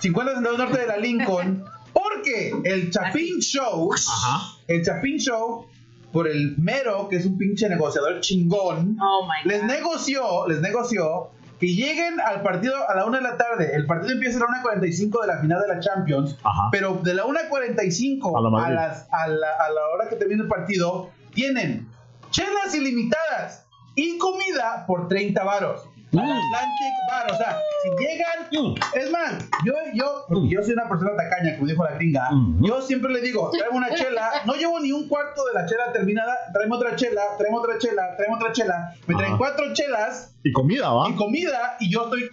5062 0.00 0.52
al 0.52 0.58
norte 0.68 0.80
de 0.80 0.86
la 0.86 0.96
Lincoln, 0.96 1.64
porque 1.92 2.52
el 2.64 2.90
Chapin 2.90 3.38
Show, 3.40 3.90
Ajá. 3.94 4.56
el 4.68 4.84
Chapin 4.84 5.18
Show 5.18 5.66
por 6.12 6.28
el 6.28 6.54
mero, 6.58 7.08
que 7.08 7.16
es 7.16 7.26
un 7.26 7.36
pinche 7.36 7.68
negociador 7.68 8.20
chingón, 8.20 8.96
Oh 9.00 9.26
my 9.26 9.48
les 9.48 9.60
god. 9.62 9.68
negoció, 9.68 10.46
les 10.48 10.60
negoció 10.60 11.30
que 11.60 11.66
lleguen 11.66 12.20
al 12.20 12.42
partido 12.42 12.72
a 12.88 12.94
la 12.94 13.04
1 13.04 13.16
de 13.16 13.22
la 13.22 13.36
tarde. 13.36 13.74
El 13.74 13.84
partido 13.86 14.12
empieza 14.12 14.38
a 14.38 14.40
la 14.42 14.62
1.45 14.62 15.20
de 15.22 15.26
la 15.26 15.38
final 15.40 15.60
de 15.60 15.74
la 15.74 15.80
Champions, 15.80 16.36
Ajá. 16.44 16.68
pero 16.70 16.94
de 17.02 17.14
la 17.14 17.24
1.45 17.24 18.38
A 18.38 18.40
la 18.40 18.64
a, 18.66 18.70
las- 18.70 19.08
a 19.12 19.26
la, 19.26 19.48
a 19.58 19.68
la 19.70 19.80
hora 19.92 20.08
que 20.08 20.14
termine 20.16 20.42
el 20.42 20.48
partido, 20.48 21.10
tienen 21.34 21.88
chelas 22.30 22.74
ilimitadas 22.76 23.66
y 23.98 24.16
comida 24.18 24.84
por 24.86 25.08
30 25.08 25.42
varos. 25.44 25.82
Mm. 26.10 26.18
Atlantic 26.20 26.94
Bar, 27.10 27.32
o 27.32 27.36
sea, 27.36 27.58
si 27.82 27.90
llegan, 28.02 28.72
es 28.94 29.10
más, 29.10 29.44
yo, 29.66 29.74
yo, 29.92 30.24
porque 30.26 30.48
yo 30.48 30.62
soy 30.62 30.72
una 30.72 30.88
persona 30.88 31.10
tacaña, 31.16 31.56
como 31.56 31.66
dijo 31.68 31.84
la 31.84 31.90
gringa, 31.92 32.30
Mm. 32.30 32.64
yo 32.64 32.80
siempre 32.80 33.12
le 33.12 33.20
digo, 33.20 33.50
tráeme 33.50 33.76
una 33.76 33.94
chela, 33.94 34.30
no 34.46 34.54
llevo 34.54 34.80
ni 34.80 34.90
un 34.90 35.06
cuarto 35.06 35.44
de 35.46 35.52
la 35.52 35.66
chela 35.66 35.92
terminada, 35.92 36.34
tráeme 36.54 36.76
otra 36.76 36.96
chela, 36.96 37.20
tráeme 37.36 37.58
otra 37.58 37.76
chela, 37.78 38.16
tráeme 38.16 38.36
otra 38.36 38.52
chela, 38.52 38.94
me 39.06 39.14
traen 39.16 39.32
Ajá. 39.32 39.38
cuatro 39.38 39.74
chelas 39.74 40.32
Y 40.44 40.52
comida, 40.52 40.88
¿va? 40.90 41.10
y 41.10 41.14
comida 41.14 41.76
y 41.78 41.92
yo 41.92 42.04
estoy 42.04 42.30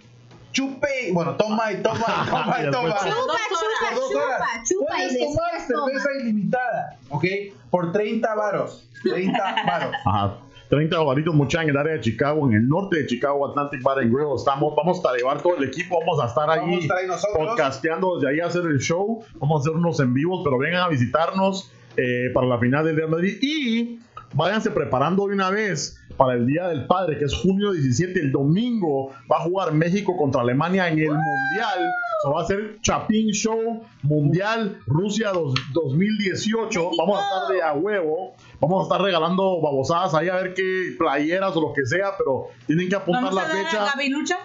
chupe, 0.52 1.08
y- 1.08 1.12
bueno, 1.12 1.36
toma 1.36 1.70
y 1.70 1.82
toma 1.82 1.98
y 1.98 2.30
toma 2.30 2.56
y 2.62 2.66
Y 2.68 2.70
toma. 2.70 2.94
Chupa, 2.96 3.10
Dos 3.10 3.26
chupa, 3.28 3.90
Por 3.90 3.94
dos 4.00 4.14
horas. 4.14 4.40
chupa, 4.40 4.64
chupa 4.64 4.84
y 5.04 5.08
Puedes 5.08 5.18
tomar 5.18 5.52
después 5.52 5.68
toma. 5.68 5.86
cerveza 6.00 6.08
ilimitada, 6.22 6.96
¿ok? 7.10 7.24
Por 7.70 7.92
30 7.92 8.34
varos, 8.34 8.88
30 9.02 9.54
varos. 9.66 9.94
Ajá. 10.06 10.38
30 10.68 10.98
varitos, 11.00 11.34
mucha 11.34 11.62
en 11.62 11.70
el 11.70 11.76
área 11.76 11.94
de 11.94 12.00
Chicago, 12.00 12.48
en 12.48 12.54
el 12.56 12.68
norte 12.68 12.98
de 12.98 13.06
Chicago, 13.06 13.48
Atlantic 13.48 13.82
Bar 13.82 13.98
and 14.00 14.12
Grill. 14.12 14.28
Estamos, 14.36 14.74
vamos 14.76 15.04
a 15.04 15.12
llevar 15.16 15.40
todo 15.42 15.56
el 15.56 15.64
equipo, 15.64 15.98
vamos 16.00 16.20
a 16.22 16.26
estar 16.26 16.50
ahí, 16.50 16.78
estar 16.80 16.98
ahí 16.98 17.06
podcasteando 17.36 18.16
desde 18.18 18.32
ahí 18.34 18.40
a 18.40 18.46
hacer 18.46 18.62
el 18.66 18.78
show. 18.78 19.22
Vamos 19.38 19.60
a 19.60 19.70
hacer 19.70 19.78
unos 19.78 20.00
en 20.00 20.12
vivos, 20.14 20.40
pero 20.44 20.58
vengan 20.58 20.82
a 20.82 20.88
visitarnos 20.88 21.70
eh, 21.96 22.30
para 22.34 22.46
la 22.46 22.58
final 22.58 22.84
del 22.84 22.96
Real 22.96 23.10
Madrid 23.10 23.38
y 23.40 24.00
váyanse 24.34 24.70
preparando 24.70 25.26
de 25.28 25.34
una 25.34 25.50
vez 25.50 25.98
para 26.16 26.34
el 26.34 26.46
Día 26.46 26.68
del 26.68 26.86
Padre, 26.86 27.18
que 27.18 27.24
es 27.26 27.34
junio 27.34 27.72
17, 27.72 28.18
el 28.20 28.32
domingo 28.32 29.10
va 29.30 29.36
a 29.36 29.40
jugar 29.40 29.72
México 29.72 30.16
contra 30.16 30.40
Alemania 30.40 30.88
en 30.88 30.98
el 30.98 31.08
Mundial. 31.10 31.90
Se 32.22 32.30
va 32.30 32.40
a 32.40 32.42
hacer 32.42 32.78
Chapín 32.80 33.28
Show 33.32 33.82
Mundial 34.02 34.78
Rusia 34.86 35.30
dos- 35.32 35.54
2018. 35.74 36.90
Vamos 36.98 37.18
a 37.18 37.22
estar 37.22 37.54
de 37.54 37.62
a 37.62 37.72
huevo. 37.74 38.34
Vamos 38.60 38.80
a 38.80 38.82
estar 38.84 39.02
regalando 39.02 39.60
babosadas 39.60 40.14
ahí 40.14 40.28
a 40.28 40.36
ver 40.36 40.54
qué 40.54 40.94
playeras 40.98 41.54
o 41.56 41.60
lo 41.60 41.72
que 41.72 41.84
sea, 41.84 42.16
pero 42.16 42.48
tienen 42.66 42.88
que 42.88 42.96
apuntar 42.96 43.24
Vamos 43.24 43.34
la 43.34 43.42
a 43.42 43.48
dar 43.48 43.56
a 43.56 43.64
fecha 43.64 43.84
Gabilucha. 43.84 44.38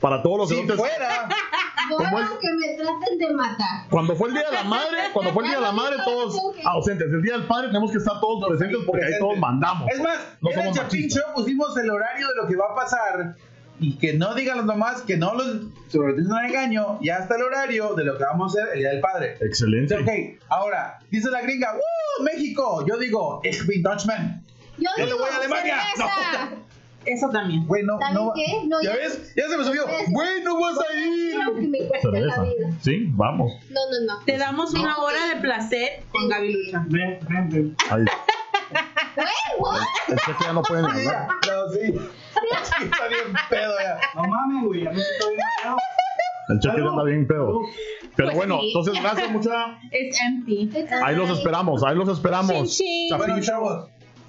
para 0.00 0.22
todos 0.22 0.38
los 0.38 0.48
Si 0.48 0.54
elotes. 0.60 0.76
fuera, 0.76 1.28
que 2.40 2.48
me 2.52 2.74
traten 2.76 3.18
de 3.18 3.34
matar. 3.34 3.88
Cuando 3.90 4.14
fue 4.14 4.28
el 4.28 4.34
Día 4.34 4.44
de 4.48 4.52
la 4.56 4.64
Madre, 4.64 4.98
cuando 5.12 5.32
fue 5.32 5.42
el 5.44 5.48
Día 5.50 5.58
de 5.58 5.64
la 5.64 5.72
Madre, 5.72 5.96
todos 6.04 6.36
ausentes. 6.64 7.08
El 7.12 7.22
Día 7.22 7.32
del 7.38 7.46
Padre 7.46 7.68
tenemos 7.68 7.90
que 7.90 7.98
estar 7.98 8.20
todos 8.20 8.46
presentes 8.48 8.78
porque 8.86 9.04
ahí 9.04 9.12
todos 9.18 9.36
mandamos. 9.38 9.88
Es 9.90 10.00
más, 10.00 10.18
No 10.40 10.50
en 10.50 10.58
el 10.58 10.62
somos 10.64 10.76
Chapin 10.78 11.00
machistas. 11.00 11.22
Show 11.24 11.34
pusimos 11.34 11.76
el 11.78 11.90
horario 11.90 12.28
de 12.28 12.34
lo 12.42 12.46
que 12.48 12.56
va 12.56 12.66
a 12.70 12.74
pasar 12.74 13.34
y 13.80 13.98
que 13.98 14.14
no 14.14 14.34
digan 14.34 14.56
los 14.58 14.66
mamás 14.66 15.02
que 15.02 15.16
no 15.16 15.34
los 15.34 15.62
sobre 15.88 16.14
un 16.14 16.38
engaño, 16.44 16.98
ya 17.02 17.16
está 17.16 17.36
el 17.36 17.42
horario 17.42 17.94
de 17.94 18.04
lo 18.04 18.16
que 18.18 18.24
vamos 18.24 18.56
a 18.56 18.62
hacer 18.62 18.72
el 18.74 18.80
Día 18.80 18.90
del 18.90 19.00
Padre. 19.00 19.36
Excelente. 19.40 19.94
Ok, 19.96 20.40
ahora, 20.48 20.98
dice 21.10 21.30
la 21.30 21.42
gringa, 21.42 21.74
¡Uh, 21.74 22.22
México! 22.24 22.84
Yo 22.86 22.96
digo, 22.98 23.40
ich 23.44 23.66
bin 23.66 23.82
Deutschman. 23.82 24.42
Yo 24.78 24.90
Yo 24.96 25.04
le 25.04 25.12
digo, 25.12 25.18
voy 25.18 25.28
a 25.32 25.36
Alemania. 25.36 25.76
cerveza. 25.96 26.50
Eso 27.06 27.30
también. 27.30 27.64
Güey, 27.68 27.84
no, 27.84 27.98
¿Saben 28.00 28.14
no. 28.16 28.32
qué? 28.34 28.46
No, 28.66 28.82
¿Ya 28.82 28.90
ya- 28.90 28.96
ves? 28.96 29.32
Ya 29.36 29.48
se 29.48 29.56
me 29.56 29.62
subió. 29.64 29.84
Güey, 30.08 30.42
no 30.42 30.58
vas 30.60 30.76
a 30.76 30.96
ir. 30.98 31.36
Que 32.02 32.08
me 32.08 32.20
la 32.20 32.42
vida. 32.42 32.70
Sí, 32.82 33.06
vamos. 33.12 33.52
No, 33.70 33.80
no, 33.92 34.14
no. 34.18 34.24
Te 34.24 34.36
damos 34.36 34.74
una 34.74 34.98
hora 34.98 35.28
de 35.32 35.40
placer 35.40 36.02
con 36.10 36.28
Gabilucha. 36.28 36.84
Ven, 36.88 37.18
ven, 37.28 37.48
ven. 37.50 37.76
El 40.08 40.16
cheque 40.18 40.44
ya 40.44 40.52
no 40.52 40.62
pueden 40.62 40.84
hablar. 40.84 41.28
No, 41.46 41.68
sí. 41.72 41.92
Sí, 41.92 42.84
Está 42.84 43.08
bien 43.08 43.34
pedo 43.48 43.74
ya. 43.80 43.98
No 44.14 44.22
mames, 44.24 44.64
güey, 44.66 44.84
ya 44.84 44.90
me 44.90 45.00
estoy 45.00 45.36
mareado. 45.36 45.78
El 46.48 46.60
cheque 46.60 46.76
ya 46.82 46.88
anda 46.88 47.02
bien 47.04 47.26
pedo. 47.26 47.60
Pero 48.16 48.28
Pues 48.28 48.36
bueno, 48.36 48.58
sí. 48.60 48.66
entonces 48.68 49.02
gracias 49.02 49.30
mucha. 49.30 49.78
Es 49.90 50.20
empty. 50.20 50.70
Ahí 51.04 51.16
los 51.16 51.30
esperamos, 51.30 51.82
ahí 51.84 51.96
los 51.96 52.08
esperamos. 52.08 52.52
Chin, 52.52 52.66
chin. 52.66 53.08
Chapín 53.10 53.26
Bueno, 53.26 53.34
Show. 53.36 53.44
chavos. 53.44 53.88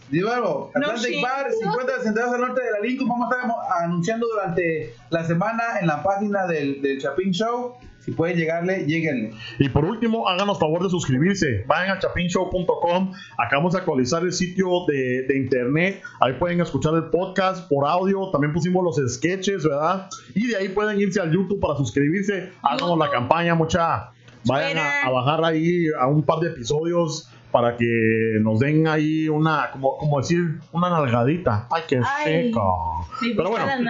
De 0.09 0.21
nuevo, 0.21 0.71
No 0.73 0.87
Atlantic. 0.87 1.21
Bar, 1.21 1.51
50 1.51 1.99
centavos 2.03 2.33
al 2.35 2.41
norte 2.41 2.61
de 2.63 2.71
la 2.71 2.79
Lincoln. 2.79 3.09
Vamos 3.09 3.29
a 3.31 3.35
estar 3.35 3.51
anunciando 3.83 4.25
durante 4.27 4.95
la 5.09 5.23
semana 5.25 5.63
en 5.81 5.87
la 5.87 6.01
página 6.01 6.47
del, 6.47 6.81
del 6.81 7.01
Chapin 7.01 7.31
Show. 7.31 7.75
Si 8.07 8.13
pueden 8.13 8.37
llegarle, 8.37 8.85
lleguenle. 8.85 9.33
Y 9.59 9.67
por 9.67 9.83
último, 9.83 10.29
háganos 10.29 10.57
favor 10.57 10.81
de 10.81 10.89
suscribirse. 10.89 11.65
Vayan 11.67 11.97
a 11.97 11.99
chapinshow.com. 11.99 13.11
Acabamos 13.37 13.73
de 13.73 13.79
actualizar 13.79 14.23
el 14.23 14.31
sitio 14.31 14.85
de, 14.87 15.23
de 15.27 15.37
internet. 15.37 16.01
Ahí 16.21 16.31
pueden 16.39 16.61
escuchar 16.61 16.93
el 16.93 17.09
podcast 17.09 17.67
por 17.67 17.85
audio. 17.85 18.31
También 18.31 18.53
pusimos 18.53 18.81
los 18.81 19.13
sketches, 19.13 19.65
¿verdad? 19.65 20.07
Y 20.33 20.47
de 20.47 20.55
ahí 20.55 20.69
pueden 20.69 21.01
irse 21.01 21.19
al 21.19 21.33
YouTube 21.33 21.59
para 21.59 21.75
suscribirse. 21.75 22.53
Háganos 22.61 22.97
la 22.97 23.09
campaña, 23.09 23.55
mucha. 23.55 24.11
Vayan 24.45 24.77
a, 24.77 25.01
a 25.01 25.09
bajar 25.09 25.43
ahí 25.43 25.87
a 25.99 26.07
un 26.07 26.23
par 26.23 26.39
de 26.39 26.47
episodios 26.51 27.29
para 27.51 27.75
que 27.75 28.37
nos 28.39 28.59
den 28.59 28.87
ahí 28.87 29.27
una, 29.27 29.71
como, 29.71 29.97
como 29.97 30.19
decir, 30.19 30.59
una 30.71 30.89
nalgadita. 30.89 31.67
Ay, 31.69 31.83
qué 31.89 31.99
seco. 32.23 33.05
Pero 33.19 33.49
bueno, 33.49 33.65
ahí 33.65 33.83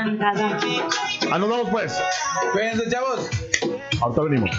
nos 1.39 1.49
vemos 1.49 1.69
pues. 1.69 2.01
Cuídense, 2.53 2.89
chavos. 2.89 3.46
Ahorita 4.01 4.21
venimos. 4.23 4.51